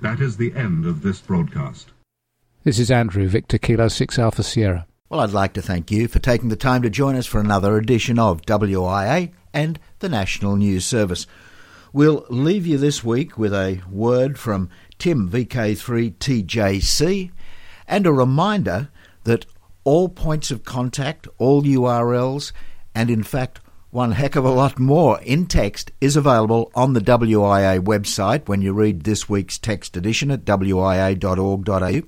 That 0.00 0.20
is 0.20 0.36
the 0.36 0.52
end 0.54 0.84
of 0.84 1.02
this 1.02 1.20
broadcast. 1.20 1.92
This 2.64 2.78
is 2.78 2.90
Andrew, 2.90 3.28
Victor 3.28 3.58
Kilo 3.58 3.88
6 3.88 4.18
Alpha 4.18 4.42
Sierra. 4.42 4.86
Well, 5.10 5.20
I'd 5.20 5.32
like 5.32 5.52
to 5.52 5.60
thank 5.60 5.90
you 5.90 6.08
for 6.08 6.18
taking 6.18 6.48
the 6.48 6.56
time 6.56 6.80
to 6.80 6.88
join 6.88 7.14
us 7.14 7.26
for 7.26 7.38
another 7.38 7.76
edition 7.76 8.18
of 8.18 8.40
WIA 8.40 9.32
and 9.52 9.78
the 9.98 10.08
National 10.08 10.56
News 10.56 10.86
Service. 10.86 11.26
We'll 11.92 12.24
leave 12.30 12.66
you 12.66 12.78
this 12.78 13.04
week 13.04 13.36
with 13.36 13.52
a 13.52 13.82
word 13.90 14.38
from 14.38 14.70
Tim 14.98 15.28
VK3TJC 15.28 17.32
and 17.86 18.06
a 18.06 18.12
reminder 18.14 18.88
that 19.24 19.44
all 19.84 20.08
points 20.08 20.50
of 20.50 20.64
contact, 20.64 21.28
all 21.36 21.64
URLs, 21.64 22.52
and 22.94 23.10
in 23.10 23.24
fact 23.24 23.60
one 23.90 24.12
heck 24.12 24.36
of 24.36 24.44
a 24.46 24.50
lot 24.50 24.78
more 24.78 25.20
in 25.20 25.44
text 25.44 25.92
is 26.00 26.16
available 26.16 26.72
on 26.74 26.94
the 26.94 27.02
WIA 27.02 27.84
website 27.84 28.48
when 28.48 28.62
you 28.62 28.72
read 28.72 29.04
this 29.04 29.28
week's 29.28 29.58
text 29.58 29.98
edition 29.98 30.30
at 30.30 30.46
wia.org.au. 30.46 32.02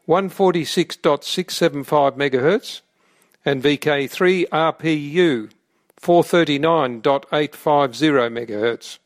146.675 0.07 2.15
MHz 2.15 2.81
and 3.47 3.63
VK3RPU 3.63 5.49
439.850 6.01 8.45
MHz. 8.45 8.99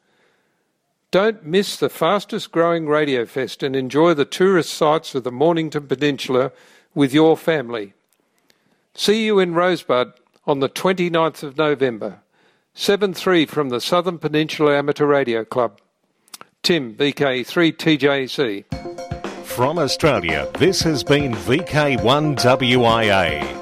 Don't 1.11 1.45
miss 1.45 1.77
the 1.77 1.89
fastest 1.89 2.51
growing 2.51 2.87
radio 2.87 3.27
fest 3.27 3.61
and 3.61 3.75
enjoy 3.75 4.15
the 4.15 4.25
tourist 4.25 4.73
sites 4.73 5.13
of 5.13 5.23
the 5.23 5.31
Mornington 5.31 5.85
Peninsula 5.85 6.51
with 6.95 7.13
your 7.13 7.37
family. 7.37 7.93
See 8.95 9.27
you 9.27 9.37
in 9.37 9.53
Rosebud 9.53 10.13
on 10.47 10.59
the 10.59 10.69
29th 10.69 11.43
of 11.43 11.59
November. 11.59 12.21
7 12.73 13.13
3 13.13 13.45
from 13.45 13.69
the 13.69 13.79
Southern 13.79 14.17
Peninsula 14.17 14.75
Amateur 14.75 15.05
Radio 15.05 15.45
Club. 15.45 15.79
Tim, 16.63 16.95
VK3TJC. 16.95 18.65
From 19.45 19.77
Australia, 19.77 20.49
this 20.57 20.81
has 20.81 21.03
been 21.03 21.33
VK1WIA 21.33 23.61